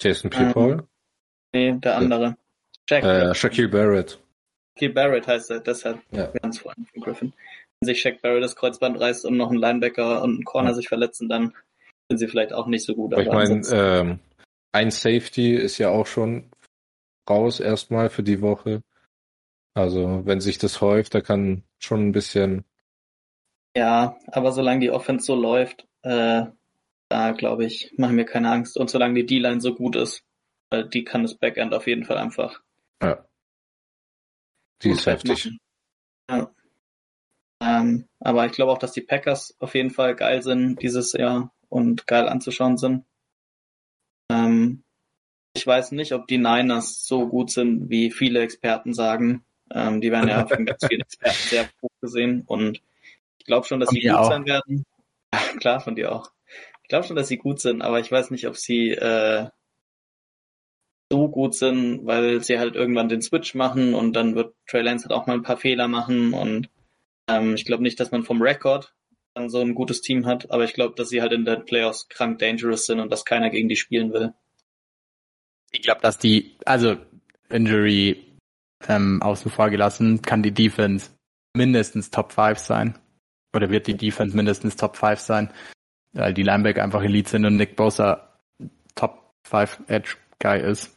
[0.00, 0.72] Jason Pierre-Paul?
[0.72, 0.88] Ähm,
[1.52, 2.36] nee, der andere.
[2.88, 4.18] Jack äh, Shaquille Barrett.
[4.74, 6.26] Shaquille Barrett heißt er, deshalb ja.
[6.42, 7.32] ganz vor allem von Griffin.
[7.80, 10.74] Wenn sich Shaq Barrett das Kreuzband reißt und noch ein Linebacker und ein Corner ja.
[10.74, 11.54] sich verletzen, dann
[12.08, 13.12] sind sie vielleicht auch nicht so gut.
[13.12, 14.18] Aber, ich meine, ähm,
[14.72, 16.50] ein Safety ist ja auch schon
[17.28, 18.82] raus erstmal für die Woche.
[19.74, 22.64] Also wenn sich das häuft, da kann schon ein bisschen.
[23.76, 26.44] Ja, aber solange die Offense so läuft, äh,
[27.08, 28.76] da glaube ich, machen wir keine Angst.
[28.76, 30.24] Und solange die D-Line so gut ist,
[30.70, 32.62] weil die kann das Backend auf jeden Fall einfach.
[33.04, 33.24] Ja.
[34.82, 35.50] Die ist heftig.
[36.30, 36.50] Ja.
[37.60, 41.52] Ähm, aber ich glaube auch, dass die Packers auf jeden Fall geil sind dieses Jahr
[41.68, 43.04] und geil anzuschauen sind.
[44.30, 44.84] Ähm,
[45.54, 49.44] ich weiß nicht, ob die Niners so gut sind, wie viele Experten sagen.
[49.70, 52.82] Ähm, die werden ja von ganz vielen Experten sehr hoch gesehen und
[53.38, 54.28] ich glaube schon, dass von sie gut auch.
[54.28, 54.84] sein werden.
[55.60, 56.30] klar, von dir auch.
[56.82, 59.48] Ich glaube schon, dass sie gut sind, aber ich weiß nicht, ob sie äh,
[61.14, 65.04] so gut sind, weil sie halt irgendwann den Switch machen und dann wird Trey Lance
[65.04, 66.68] halt auch mal ein paar Fehler machen und
[67.28, 68.92] ähm, ich glaube nicht, dass man vom Rekord
[69.34, 72.08] dann so ein gutes Team hat, aber ich glaube, dass sie halt in den Playoffs
[72.08, 74.34] krank dangerous sind und dass keiner gegen die spielen will.
[75.70, 76.96] Ich glaube, dass die, also
[77.48, 78.24] Injury
[78.88, 81.10] ähm, außen vor gelassen, kann die Defense
[81.56, 82.98] mindestens Top 5 sein.
[83.54, 85.52] Oder wird die Defense mindestens Top 5 sein,
[86.12, 88.36] weil die Linebacker einfach Elite sind und Nick Bosa
[88.96, 90.93] Top 5 Edge Guy ist.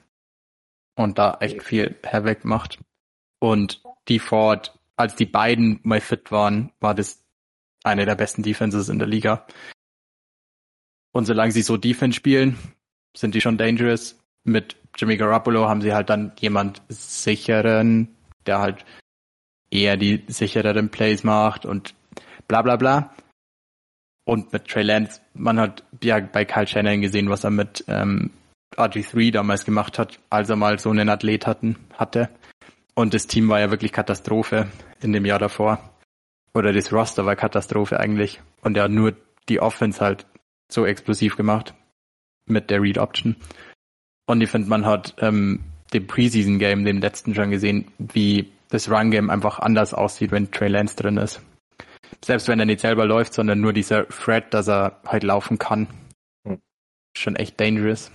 [0.97, 2.79] Und da echt viel Havoc macht.
[3.39, 7.23] Und die Ford, als die beiden mal fit waren, war das
[7.83, 9.45] eine der besten Defenses in der Liga.
[11.11, 12.57] Und solange sie so Defense spielen,
[13.15, 14.19] sind die schon dangerous.
[14.43, 18.15] Mit Jimmy Garoppolo haben sie halt dann jemand sicheren,
[18.47, 18.85] der halt
[19.69, 21.93] eher die sichereren Plays macht und
[22.47, 23.13] bla bla bla.
[24.25, 28.31] Und mit Trey Lance, man hat ja bei Kyle Shannon gesehen, was er mit ähm,
[28.77, 32.29] RG3 damals gemacht hat, als er mal so einen Athlet hatten, hatte.
[32.93, 34.67] Und das Team war ja wirklich Katastrophe
[35.01, 35.79] in dem Jahr davor
[36.57, 38.41] oder das Roster war Katastrophe eigentlich.
[38.61, 39.15] Und er hat nur
[39.47, 40.25] die Offense halt
[40.71, 41.73] so explosiv gemacht
[42.47, 43.35] mit der Read Option.
[44.25, 45.63] Und ich finde, man hat ähm,
[45.93, 50.51] dem Preseason Game, den letzten schon gesehen, wie das Run Game einfach anders aussieht, wenn
[50.51, 51.41] Trey Lance drin ist.
[52.25, 55.87] Selbst wenn er nicht selber läuft, sondern nur dieser Thread, dass er halt laufen kann.
[56.45, 56.59] Hm.
[57.15, 58.11] Schon echt dangerous.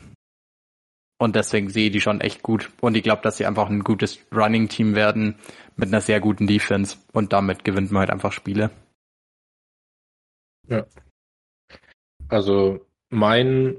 [1.22, 2.72] Und deswegen sehe ich die schon echt gut.
[2.80, 5.36] Und ich glaube, dass sie einfach ein gutes Running-Team werden
[5.76, 6.96] mit einer sehr guten Defense.
[7.12, 8.72] Und damit gewinnt man halt einfach Spiele.
[10.66, 10.84] Ja.
[12.26, 13.76] Also mein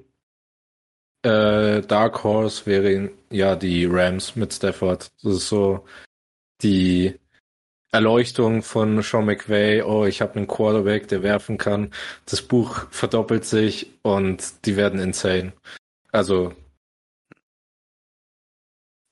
[1.23, 5.11] äh, Dark Horse wäre ja die Rams mit Stafford.
[5.21, 5.85] Das ist so
[6.61, 7.19] die
[7.91, 9.81] Erleuchtung von Sean McVay.
[9.81, 11.91] Oh, ich habe einen Quarterback, der werfen kann.
[12.25, 15.51] Das Buch verdoppelt sich und die werden insane.
[16.13, 16.53] Also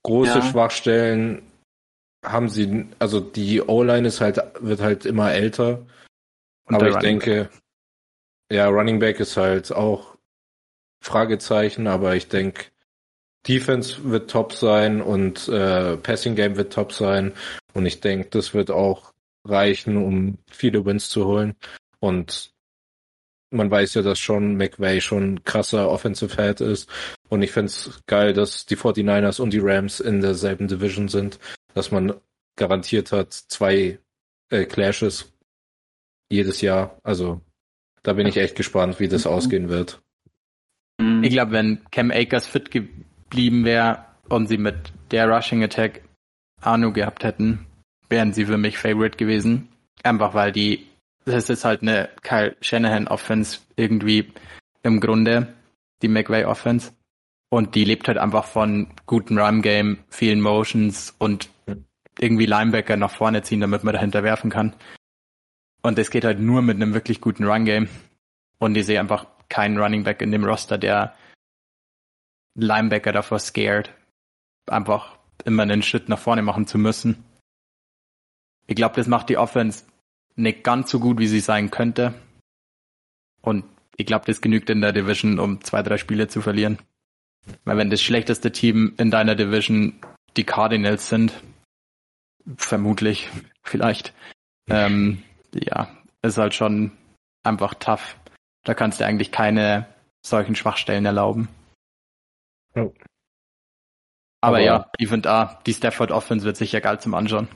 [0.03, 0.41] große ja.
[0.41, 1.43] Schwachstellen
[2.23, 5.85] haben sie, also die O-Line ist halt, wird halt immer älter.
[6.65, 7.49] Und aber ich denke,
[8.51, 10.17] ja, Running Back ist halt auch
[11.03, 12.65] Fragezeichen, aber ich denke,
[13.47, 17.33] Defense wird top sein und äh, Passing Game wird top sein.
[17.73, 21.55] Und ich denke, das wird auch reichen, um viele Wins zu holen.
[21.99, 22.50] Und
[23.51, 26.89] man weiß ja, dass schon McVay schon krasser Offensive Head ist.
[27.29, 31.39] Und ich find's geil, dass die 49ers und die Rams in derselben Division sind,
[31.73, 32.13] dass man
[32.55, 33.99] garantiert hat zwei
[34.49, 35.33] äh, Clashes
[36.29, 36.97] jedes Jahr.
[37.03, 37.41] Also
[38.03, 39.31] da bin ich echt gespannt, wie das mhm.
[39.31, 40.01] ausgehen wird.
[41.23, 46.01] Ich glaube, wenn Cam Akers fit geblieben wäre und sie mit der Rushing Attack
[46.61, 47.65] Arno gehabt hätten,
[48.07, 49.69] wären sie für mich Favorite gewesen.
[50.03, 50.87] Einfach weil die
[51.25, 54.33] das ist halt eine Kyle Shanahan Offense irgendwie
[54.83, 55.53] im Grunde,
[56.01, 56.93] die McVay Offense.
[57.49, 61.49] Und die lebt halt einfach von gutem Run Game, vielen Motions und
[62.19, 64.75] irgendwie Linebacker nach vorne ziehen, damit man dahinter werfen kann.
[65.81, 67.89] Und das geht halt nur mit einem wirklich guten Run-Game.
[68.59, 71.15] Und ich sehe einfach keinen Running Back in dem Roster, der
[72.55, 73.91] Linebacker davor scared,
[74.67, 77.23] einfach immer einen Schritt nach vorne machen zu müssen.
[78.67, 79.85] Ich glaube, das macht die Offense
[80.35, 82.13] nicht ganz so gut, wie sie sein könnte.
[83.41, 83.65] Und
[83.97, 86.79] ich glaube, das genügt in der Division, um zwei, drei Spiele zu verlieren.
[87.63, 89.99] Weil wenn das schlechteste Team in deiner Division
[90.37, 91.33] die Cardinals sind,
[92.57, 93.29] vermutlich,
[93.63, 94.13] vielleicht,
[94.69, 95.23] ähm,
[95.53, 96.91] ja, ist halt schon
[97.43, 98.17] einfach tough.
[98.63, 99.87] Da kannst du eigentlich keine
[100.25, 101.49] solchen Schwachstellen erlauben.
[102.75, 102.93] Oh.
[104.43, 107.47] Aber, Aber, ja, ich finde, ah, die Stafford Offense wird sicher geil zum Anschauen.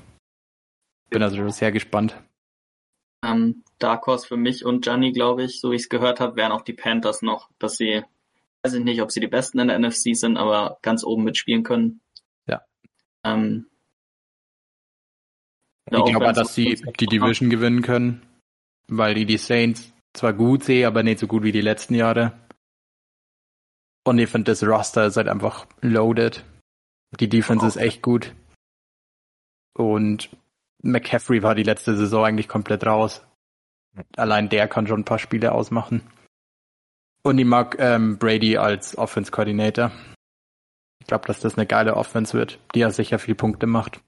[1.09, 2.15] Bin also sehr gespannt.
[3.25, 6.35] Ähm, Dark Horse für mich und Gianni, glaube ich, so wie ich es gehört habe,
[6.35, 8.03] wären auch die Panthers noch, dass sie,
[8.63, 11.63] weiß ich nicht, ob sie die Besten in der NFC sind, aber ganz oben mitspielen
[11.63, 12.01] können.
[12.47, 12.61] Ja.
[13.23, 13.67] Ähm,
[15.91, 18.25] ich glaube, dass sie die Division gewinnen können,
[18.87, 22.33] weil die die Saints zwar gut sehe, aber nicht so gut wie die letzten Jahre.
[24.03, 26.43] Und ich finde, das Roster ist halt einfach loaded.
[27.19, 27.67] Die Defense oh.
[27.67, 28.33] ist echt gut.
[29.73, 30.29] Und
[30.85, 33.25] McCaffrey war die letzte Saison eigentlich komplett raus.
[34.17, 36.01] Allein der kann schon ein paar Spiele ausmachen.
[37.23, 39.91] Und ich mag ähm, Brady als Offense Coordinator.
[40.99, 43.99] Ich glaube, dass das eine geile Offense wird, die ja sicher viele Punkte macht.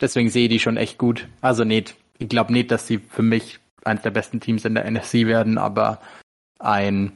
[0.00, 1.26] Deswegen sehe ich die schon echt gut.
[1.40, 4.90] Also nicht, ich glaube nicht, dass sie für mich eines der besten Teams in der
[4.90, 6.00] NFC werden, aber
[6.58, 7.12] ein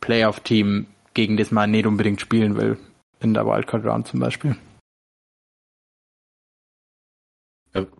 [0.00, 2.78] Playoff-Team, gegen das man nicht unbedingt spielen will,
[3.20, 4.56] in der Wildcard Round zum Beispiel.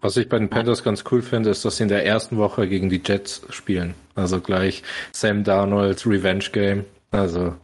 [0.00, 2.68] Was ich bei den Panthers ganz cool finde, ist, dass sie in der ersten Woche
[2.68, 3.94] gegen die Jets spielen.
[4.14, 6.84] Also gleich Sam Darnold Revenge Game.
[7.10, 7.56] Also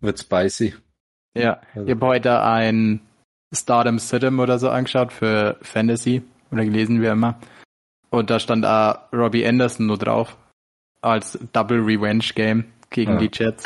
[0.00, 0.74] wird spicy.
[1.34, 1.86] Ja, also.
[1.86, 3.00] ich habe heute ein
[3.54, 7.38] Stardom Situm oder so angeschaut für Fantasy oder gelesen wie immer.
[8.10, 10.36] Und da stand auch Robbie Anderson nur drauf.
[11.00, 13.18] Als Double Revenge Game gegen ja.
[13.18, 13.64] die Jets.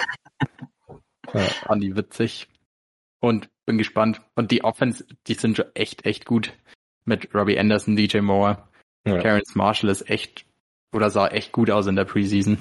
[1.32, 1.40] ja.
[1.40, 2.48] Fand die witzig.
[3.20, 4.20] Und bin gespannt.
[4.34, 6.52] Und die Offense, die sind schon echt, echt gut.
[7.04, 8.68] Mit Robbie Anderson, DJ Moore.
[9.06, 9.20] Ja.
[9.20, 10.46] Terrence Marshall ist echt,
[10.94, 12.58] oder sah echt gut aus in der Preseason.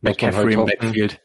[0.00, 1.20] McCaffrey halt im Backfield.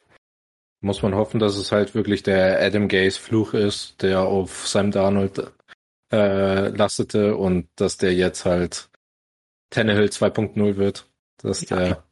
[0.79, 4.91] Muss man hoffen, dass es halt wirklich der Adam Gaze Fluch ist, der auf Sam
[4.91, 5.51] Darnold
[6.13, 8.89] äh, lastete und dass der jetzt halt
[9.71, 12.03] Tannehill 2.0 wird, dass der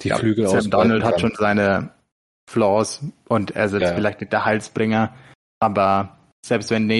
[0.00, 0.68] die glaub, Flügel aus.
[0.68, 1.92] Donald hat schon seine
[2.48, 3.94] Flaws und er ist jetzt ja.
[3.94, 5.14] vielleicht nicht der Halsbringer,
[5.60, 6.17] aber
[6.48, 6.90] selbst wenn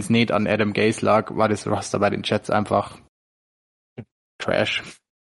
[0.00, 2.98] es nicht an Adam Gaze lag, war das Roster bei den Jets einfach
[4.38, 4.82] Trash.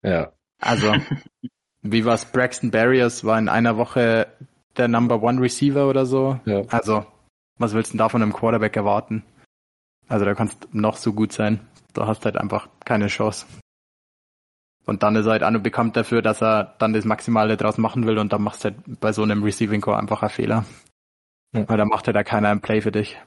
[0.04, 0.32] Ja.
[0.60, 0.94] Also,
[1.82, 2.32] wie war's?
[2.32, 4.28] Braxton Barriers war in einer Woche
[4.76, 6.40] der Number One Receiver oder so.
[6.46, 6.64] Ja.
[6.70, 7.06] Also,
[7.58, 9.24] was willst du denn da von einem Quarterback erwarten?
[10.08, 11.60] Also, da kannst noch so gut sein.
[11.94, 13.46] Da hast halt einfach keine Chance.
[14.86, 17.78] Und dann ist er halt auch nur bekannt dafür, dass er dann das Maximale draus
[17.78, 20.66] machen will und dann machst du halt bei so einem Receiving Core einfach einen Fehler.
[21.54, 21.68] Ja.
[21.68, 23.18] Weil dann macht halt da keiner einen Play für dich.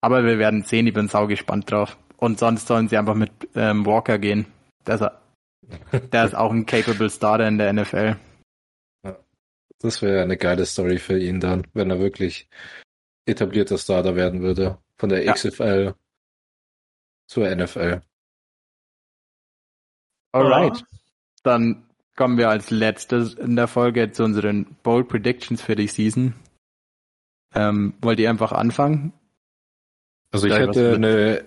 [0.00, 1.98] Aber wir werden sehen, ich bin sau gespannt drauf.
[2.16, 4.46] Und sonst sollen sie einfach mit ähm, Walker gehen.
[4.86, 8.16] Der ist, der ist auch ein capable Starter in der NFL.
[9.78, 12.48] Das wäre eine geile Story für ihn dann, wenn er wirklich
[13.24, 14.78] etablierter Starter werden würde.
[14.98, 15.32] Von der ja.
[15.32, 15.94] XFL
[17.26, 18.02] zur NFL.
[20.32, 20.84] Alright.
[21.42, 21.86] Dann
[22.16, 26.34] kommen wir als letztes in der Folge zu unseren Bold Predictions für die Season.
[27.54, 29.14] Ähm, wollt ihr einfach anfangen?
[30.32, 31.44] Also ich hätte eine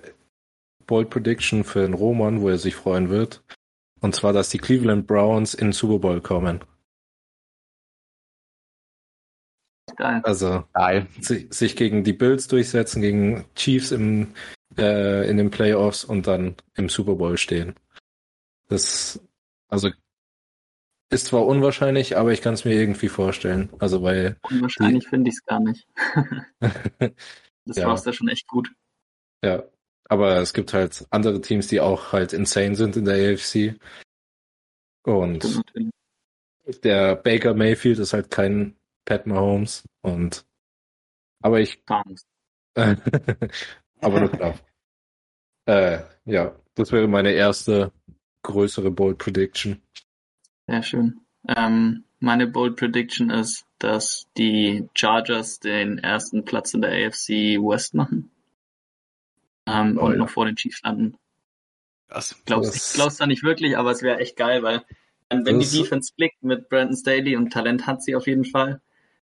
[0.86, 3.43] Bold Prediction für den Roman, wo er sich freuen wird.
[4.01, 6.63] Und zwar, dass die Cleveland Browns in den Super Bowl kommen.
[9.95, 10.21] Geil.
[10.23, 11.07] Also Geil.
[11.19, 14.34] sich gegen die Bills durchsetzen, gegen Chiefs im,
[14.77, 17.75] äh, in den Playoffs und dann im Super Bowl stehen.
[18.67, 19.21] Das,
[19.67, 19.89] also,
[21.09, 23.69] ist zwar unwahrscheinlich, aber ich kann es mir irgendwie vorstellen.
[23.77, 24.38] Also, weil.
[24.49, 25.88] Unwahrscheinlich finde ich es gar nicht.
[27.66, 27.88] das ja.
[27.88, 28.72] war's ja schon echt gut.
[29.43, 29.64] Ja.
[30.05, 33.80] Aber es gibt halt andere Teams, die auch halt insane sind in der AFC.
[35.03, 35.64] Und
[36.84, 39.84] der Baker Mayfield ist halt kein Pat Mahomes.
[40.01, 40.45] Und
[41.41, 41.84] aber ich.
[42.76, 44.59] Aber nur klar.
[45.66, 47.91] äh, ja, das wäre meine erste
[48.43, 49.82] größere Bold Prediction.
[50.68, 51.22] Sehr schön.
[51.47, 57.93] Ähm, meine Bold Prediction ist, dass die Chargers den ersten Platz in der AFC West
[57.93, 58.32] machen.
[59.67, 60.17] Ähm, oh, und ja.
[60.19, 61.17] noch vor den Chiefs landen.
[62.07, 62.76] Das, glaub's.
[62.76, 64.84] Ich glaube es da nicht wirklich, aber es wäre echt geil, weil
[65.30, 65.71] wenn das...
[65.71, 68.80] die Defense blickt mit Brandon Staley und Talent hat sie auf jeden Fall.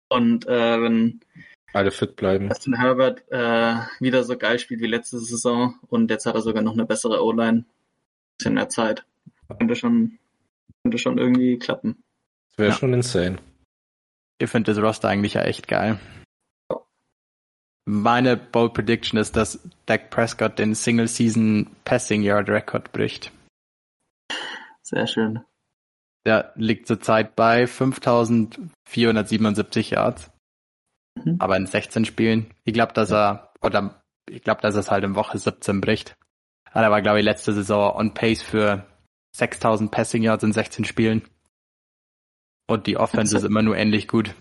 [0.07, 1.19] Und äh, wenn
[1.73, 2.47] alle fit bleiben.
[2.47, 6.63] Justin Herbert äh, wieder so geil spielt wie letzte Saison und jetzt hat er sogar
[6.63, 7.65] noch eine bessere O-Line.
[8.37, 9.03] Bisschen mehr Zeit.
[9.57, 10.17] Könnte schon,
[10.83, 12.04] könnte schon irgendwie klappen.
[12.55, 12.75] Das wäre Ja.
[12.77, 13.37] schon insane.
[14.39, 15.99] Ich finde das Roster eigentlich ja echt geil.
[17.87, 23.31] Meine Bold Prediction ist, dass Dak Prescott den Single Season Passing Yard Record bricht.
[24.81, 25.41] Sehr schön.
[26.25, 30.31] Der liegt zurzeit bei 5477 Yards.
[31.23, 31.35] Mhm.
[31.39, 32.51] Aber in 16 Spielen.
[32.63, 36.15] Ich glaube, dass er, oder ich glaube, dass er es halt in Woche 17 bricht.
[36.71, 38.87] Aber er war, glaube ich, letzte Saison on pace für
[39.35, 41.21] 6000 Passing Yards in 16 Spielen.
[42.67, 44.33] Und die Offense ist immer nur ähnlich gut.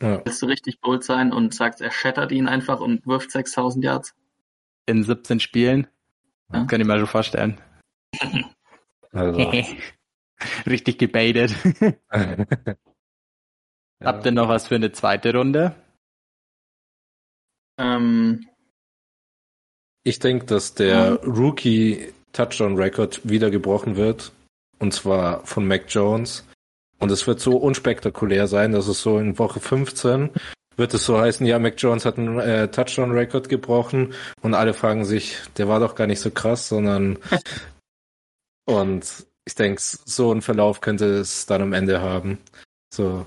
[0.00, 0.24] Ja.
[0.24, 4.14] Willst du richtig bold sein und sagst, er shattert ihn einfach und wirft 6000 Yards?
[4.86, 5.86] In 17 Spielen.
[6.52, 6.60] Ja.
[6.60, 7.60] Das kann ich mir schon vorstellen.
[9.12, 9.52] Also,
[10.66, 11.54] Richtig gebaitet.
[14.02, 15.74] Habt ihr noch was für eine zweite Runde?
[17.78, 18.46] Ähm,
[20.04, 24.32] Ich denke, dass der Rookie Touchdown Record wieder gebrochen wird.
[24.78, 26.46] Und zwar von Mac Jones.
[26.98, 30.30] Und es wird so unspektakulär sein, dass es so in Woche 15
[30.76, 34.74] wird es so heißen, ja, Mac Jones hat einen äh, Touchdown Record gebrochen und alle
[34.74, 37.18] fragen sich, der war doch gar nicht so krass, sondern
[38.64, 42.38] und ich denke, so einen Verlauf könnte es dann am Ende haben.
[42.92, 43.26] So,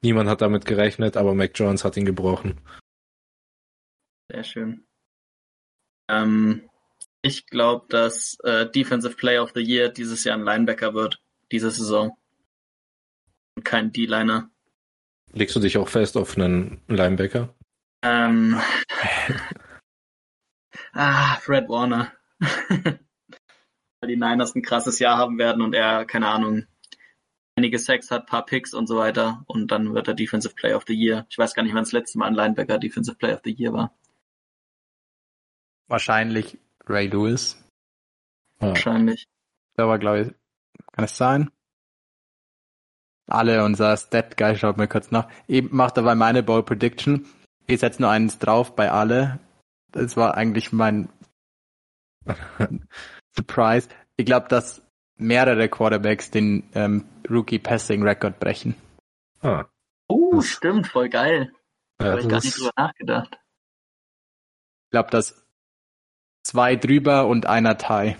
[0.00, 2.60] niemand hat damit gerechnet, aber Mac Jones hat ihn gebrochen.
[4.30, 4.86] sehr schön.
[6.08, 6.68] Ähm,
[7.22, 11.20] ich glaube, dass äh, Defensive Player of the Year dieses Jahr ein Linebacker wird,
[11.52, 12.16] diese Saison.
[13.64, 14.50] Kein D-Liner.
[15.32, 17.54] Legst du dich auch fest auf einen Linebacker?
[18.02, 18.60] Ähm,
[20.92, 22.12] ah, Fred Warner.
[22.38, 26.66] Weil die Niners ein krasses Jahr haben werden und er, keine Ahnung,
[27.56, 29.44] einige Sacks hat, paar Picks und so weiter.
[29.46, 31.26] Und dann wird er Defensive Player of the Year.
[31.28, 33.72] Ich weiß gar nicht, wann das letzte Mal ein Linebacker Defensive Player of the Year
[33.72, 33.94] war.
[35.86, 37.62] Wahrscheinlich Ray Lewis.
[38.60, 38.68] Ja.
[38.68, 39.26] Wahrscheinlich.
[39.74, 40.34] Da war, glaube ich,
[40.92, 41.50] kann es sein?
[43.30, 45.28] Alle unser Stat Guy schaut mir kurz nach.
[45.46, 47.26] Ich mache dabei meine Bold Prediction.
[47.66, 49.38] Ich setze nur eins drauf bei alle.
[49.92, 51.08] Das war eigentlich mein
[53.36, 53.88] Surprise.
[54.16, 54.82] Ich glaube, dass
[55.16, 58.74] mehrere Quarterbacks den ähm, Rookie Passing Record brechen.
[59.42, 59.64] Ah,
[60.10, 61.52] Uh, stimmt, voll geil.
[62.00, 63.38] ja, Habe ich gar nicht drüber nachgedacht.
[64.86, 65.46] Ich glaube, dass
[66.42, 68.16] zwei drüber und einer Tie.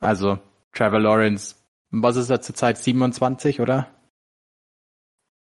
[0.00, 0.40] Also
[0.72, 1.54] Trevor Lawrence,
[1.90, 3.94] was ist er zurzeit 27, oder?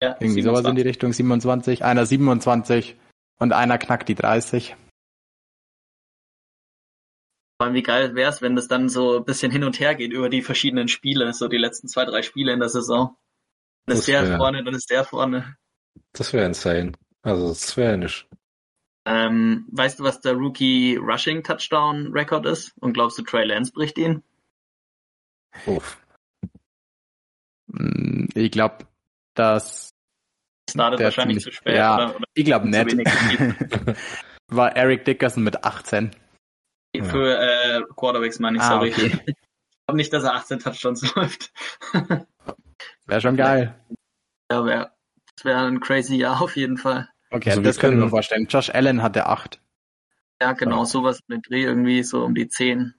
[0.01, 0.85] Ja, Irgendwie sowas in die 27.
[0.85, 1.83] Richtung 27.
[1.85, 2.97] Einer 27
[3.39, 4.75] und einer knackt die 30.
[7.57, 9.95] Vor allem, wie geil wäre es, wenn das dann so ein bisschen hin und her
[9.95, 13.15] geht über die verschiedenen Spiele, so die letzten zwei, drei Spiele in der Saison.
[13.85, 15.55] Dann ist Das der wär- vorne, dann ist der vorne.
[16.13, 16.93] das wäre insane.
[17.21, 18.27] Also, das wäre nicht.
[19.05, 22.73] Ähm, weißt du, was der Rookie Rushing Touchdown Record ist?
[22.79, 24.23] Und glaubst du, Trey Lance bricht ihn?
[25.65, 26.02] Uff.
[27.73, 28.87] Mm, Ich glaube,
[29.35, 29.89] dass
[30.69, 31.95] Startet Der wahrscheinlich ziemlich- zu spät, ja.
[31.95, 32.15] oder?
[32.15, 32.87] oder ich glaube nicht.
[34.47, 36.11] War Eric Dickerson mit 18.
[36.95, 37.03] Ja.
[37.03, 38.91] Für äh, Quarterbacks meine ich, Ah, sorry.
[38.91, 39.07] okay.
[39.25, 41.51] Ich glaube nicht, dass er 18 Touchdowns läuft.
[43.05, 43.75] Wäre schon geil.
[44.51, 44.93] ja, wär,
[45.35, 47.09] das wäre ein crazy Jahr auf jeden Fall.
[47.31, 48.45] Okay, Also das können wir vorstellen.
[48.47, 49.59] Josh Allen hatte 8.
[50.41, 50.85] Ja, genau, Ja.
[50.85, 52.93] sowas mit Dreh irgendwie so um die 10.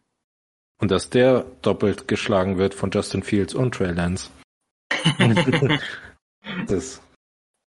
[0.80, 4.30] Und dass der doppelt geschlagen wird von Justin Fields und Trey Lance.
[6.66, 7.00] das,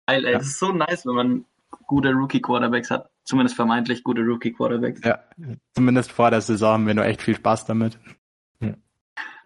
[0.07, 0.39] Geil, ey, Ja.
[0.39, 1.45] das ist so nice, wenn man
[1.87, 3.11] gute Rookie-Quarterbacks hat.
[3.25, 5.03] Zumindest vermeintlich gute Rookie-Quarterbacks.
[5.05, 5.23] Ja.
[5.75, 7.99] Zumindest vor der Saison haben wir nur echt viel Spaß damit.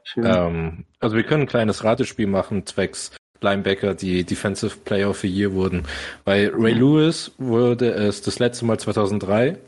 [0.04, 0.24] Schön.
[0.26, 5.28] ähm, also wir können ein kleines Ratespiel machen, zwecks Linebacker, die Defensive Player of the
[5.28, 5.84] Year wurden.
[6.24, 6.74] Bei Ray.
[6.74, 9.58] Lewis wurde es das letzte Mal 2003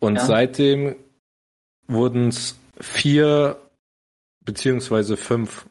[0.00, 0.24] und Ja.
[0.24, 0.96] seitdem
[1.86, 3.56] wurden es vier
[4.44, 5.66] beziehungsweise fünf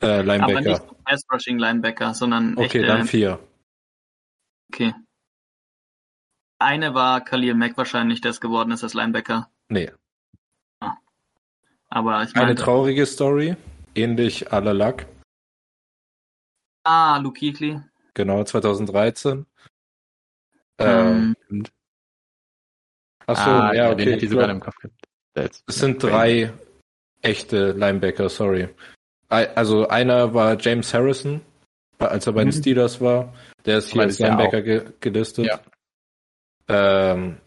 [0.00, 0.60] äh, Aber Linebacker.
[0.60, 3.38] nicht Pass-Rushing-Linebacker, sondern Okay, echte, dann vier.
[4.72, 4.94] okay.
[6.58, 9.50] Eine war Khalil Mack wahrscheinlich, der es geworden ist als Linebacker.
[9.68, 9.90] Nee.
[11.88, 13.56] Aber ich Eine meine, traurige Story,
[13.94, 15.06] ähnlich à la Luck.
[16.84, 17.80] ah, Luke Kuechly.
[18.14, 19.46] Genau, 2013.
[20.78, 21.64] Ähm, Ähm,
[23.26, 24.12] achso, ah, ja, den okay.
[24.12, 25.62] hätte Ich sogar im Kopf gehabt.
[25.66, 26.52] Es sind drei
[27.22, 28.68] echte Linebacker, sorry.
[29.30, 31.40] Also einer war James Harrison,
[31.98, 32.60] als er bei den Mhm.
[32.60, 33.32] Steelers war.
[33.64, 35.46] Der ist hier als ist ja Linebacker ge gelistet.
[35.46, 35.60] Ja.
[36.68, 37.38] Ähm,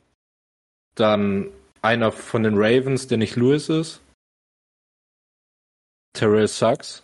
[0.96, 4.02] dann einer von den Ravens, der nicht Lewis ist.
[6.14, 7.04] Terrell Suggs.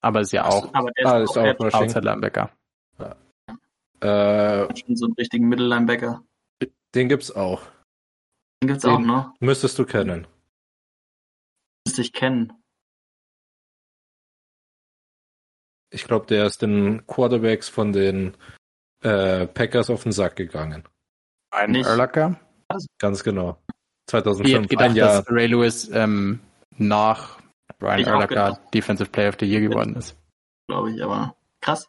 [0.00, 1.74] Aber ist ja auch aber der Ah, ist ist auch, auch.
[1.74, 2.50] Outside Linebacker.
[4.00, 6.22] Äh, schon so einen richtigen Mittellinebacker.
[6.94, 7.62] Den gibt's auch.
[8.62, 9.32] Den gibt's Den- auch, ne?
[9.40, 10.26] Müsstest du kennen.
[11.84, 12.52] Müsste ich kennen.
[15.90, 18.36] Ich glaube, der ist den Quarterbacks von den
[19.02, 20.84] äh, Packers auf den Sack gegangen.
[21.50, 22.38] Ein Urlacher.
[22.98, 23.58] Ganz genau.
[24.06, 25.08] Ich hätte 2005, gedacht, ein Jahr.
[25.22, 26.40] dass Ray Lewis ähm,
[26.76, 27.38] nach
[27.78, 28.60] Brian gedacht.
[28.74, 30.16] Defensive Player of the Year geworden ist.
[30.68, 31.88] glaube ich, aber krass.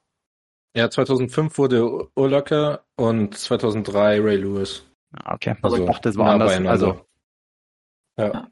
[0.75, 4.85] Ja, 2005 wurde Urlacher und 2003 Ray Lewis.
[5.13, 6.67] Ah, Okay, Also ich dachte, das war nah anders.
[6.67, 7.05] Also
[8.17, 8.49] Ja.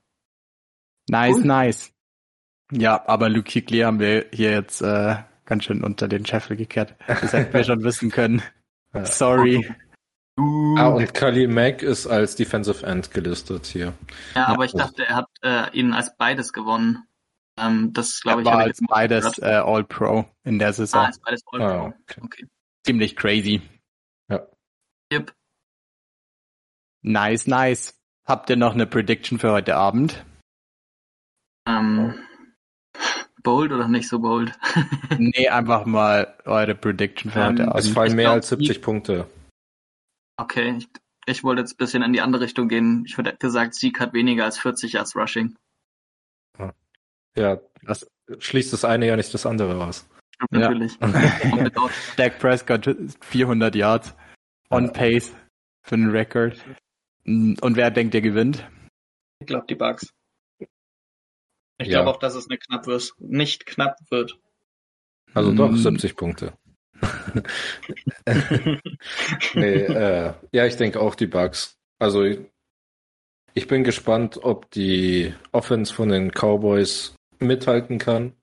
[1.09, 1.45] nice, Cool.
[1.45, 1.93] nice.
[2.71, 5.17] Ja, aber Luke Kuechly haben wir hier jetzt äh,
[5.47, 6.95] ganz schön unter den Scheffel gekehrt.
[7.07, 8.41] Das hätten wir schon wissen können.
[8.93, 9.05] Ja.
[9.05, 9.67] Sorry.
[10.39, 13.93] Ah, und Khalil Mack ist als Defensive End gelistet hier.
[14.33, 17.03] Ja, aber ich dachte, er hat äh, ihn als beides gewonnen.
[17.59, 20.73] Ähm, das glaube ich, war ich als jetzt mal beides äh, All-Pro in der Ah,
[20.73, 21.05] Saison.
[21.05, 21.85] als beides All Ah, Pro.
[21.87, 22.21] okay.
[22.23, 22.47] Okay.
[22.85, 23.61] Ziemlich crazy.
[25.11, 25.33] Yep.
[27.01, 27.93] Nice, nice.
[28.25, 30.23] Habt ihr noch eine Prediction für heute Abend?
[31.67, 32.13] Ähm,
[33.47, 34.51] bold oder nicht so bold?
[35.17, 37.93] nee, einfach mal eure Prediction für Ähm, heute Es Abend.
[37.93, 39.27] fallen mehr glaub, als 70 Punkte.
[40.37, 40.87] okay, ich,
[41.25, 43.03] ich wollte jetzt ein bisschen in die andere Richtung gehen.
[43.07, 45.55] Ich hätte gesagt, Sieg hat weniger als 40 Yards Rushing.
[47.35, 48.07] Ja, Das-
[48.39, 50.07] schließt das eine ja nicht das andere aus.
[50.35, 50.69] Stimmt Ja.
[50.69, 50.97] natürlich.
[52.17, 54.13] Dak Prescott 400 Yards
[54.69, 54.91] on Ja.
[54.91, 55.33] pace
[55.83, 56.57] für den Record.
[57.25, 58.67] Und wer denkt, der gewinnt?
[59.39, 60.09] Ich glaube, die Bugs.
[61.79, 62.01] Ich Ja.
[62.01, 63.13] glaube auch, dass es eine knapp wird.
[63.19, 64.37] Nicht knapp wird.
[65.33, 65.75] Also doch, Mm.
[65.77, 66.53] 70 Punkte.
[69.53, 71.77] nee, äh, ja, ich denke auch die Bugs.
[71.99, 72.39] Also ich,
[73.53, 78.33] ich bin gespannt, ob die Offense von den Cowboys mithalten kann.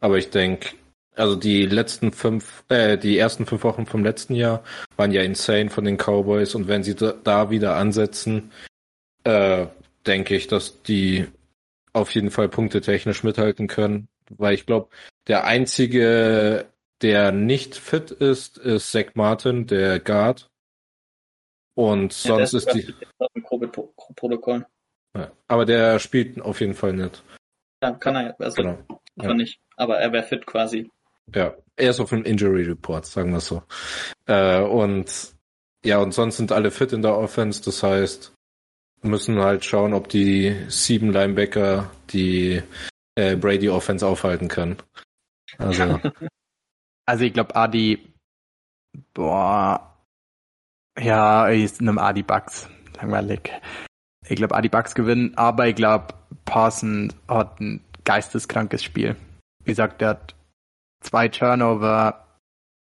[0.00, 0.70] Aber ich denke,
[1.16, 4.62] also die letzten fünf, äh, die ersten fünf Wochen vom letzten Jahr
[4.96, 8.52] waren ja insane von den Cowboys und wenn sie da, da wieder ansetzen,
[9.24, 9.66] äh,
[10.06, 11.26] denke ich, dass die
[11.96, 14.08] auf jeden Fall punktetechnisch mithalten können.
[14.30, 14.90] Weil ich glaube,
[15.28, 16.66] der einzige,
[17.02, 20.48] der nicht fit ist, ist Zach Martin, der Guard.
[21.74, 22.94] Und sonst ist die.
[23.34, 24.66] Im Covid-Protokoll.
[25.16, 27.22] Ja, aber der spielt auf jeden Fall nicht.
[27.82, 28.78] Ja, kann er, also Genau.
[29.16, 29.34] aber Ja.
[29.34, 29.60] nicht.
[29.76, 30.90] Aber er wäre fit quasi.
[31.34, 33.62] Ja, er ist auf dem Injury Report, sagen wir so.
[34.26, 35.34] Äh, und
[35.84, 37.62] ja, und sonst sind alle fit in der Offense.
[37.62, 38.32] Das heißt,
[39.06, 42.62] müssen halt schauen, ob die sieben Linebacker die
[43.14, 44.76] äh, Brady Offense aufhalten können.
[45.58, 46.00] Also
[47.06, 48.12] Also ich glaube Adi,
[49.14, 49.96] boah,
[50.98, 53.52] ja, ich nehme Adi Bucks, langweilig.
[54.28, 59.14] Ich glaube Adi Bucks gewinnen, aber ich glaube Parsons hat ein geisteskrankes Spiel.
[59.64, 60.34] Wie gesagt, der hat
[61.00, 62.26] zwei Turnover,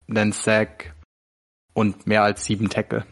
[0.08, 0.94] einen Sack
[1.74, 3.06] und mehr als sieben Tackle.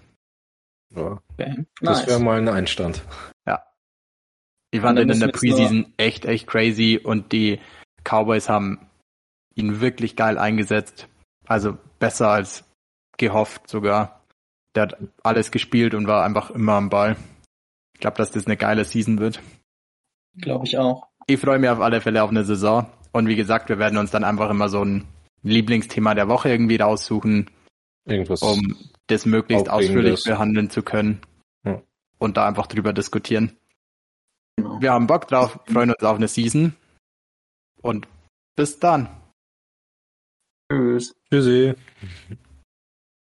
[0.96, 1.66] Ja, Okay.
[1.82, 2.08] das Nice.
[2.08, 3.02] wäre mal ein Einstand.
[4.72, 7.60] Ich fand dann ihn in der Preseason echt, echt crazy und die
[8.04, 8.88] Cowboys haben
[9.56, 11.08] ihn wirklich geil eingesetzt.
[11.48, 12.64] Also besser als
[13.18, 14.24] gehofft sogar.
[14.76, 17.16] Der hat alles gespielt und war einfach immer am Ball.
[17.96, 19.42] Ich glaube, dass das eine geile Season wird.
[20.38, 21.08] Glaube ich auch.
[21.26, 22.86] Ich freue mich auf alle Fälle auf eine Saison.
[23.12, 25.08] Und wie gesagt, wir werden uns dann einfach immer so ein
[25.42, 27.50] Lieblingsthema der Woche irgendwie raussuchen,
[28.06, 28.44] Irgendwas.
[28.44, 28.78] um
[29.10, 31.22] das möglichst ausführlich behandeln zu können.
[31.64, 31.82] Ja.
[32.18, 33.58] Und da einfach drüber diskutieren.
[34.58, 34.82] Genau.
[34.82, 36.76] Wir haben Bock drauf, freuen uns auf eine Season.
[37.82, 38.08] Und
[38.56, 39.10] bis dann.
[40.72, 41.16] Tschüss.
[41.30, 41.76] Tschüssi.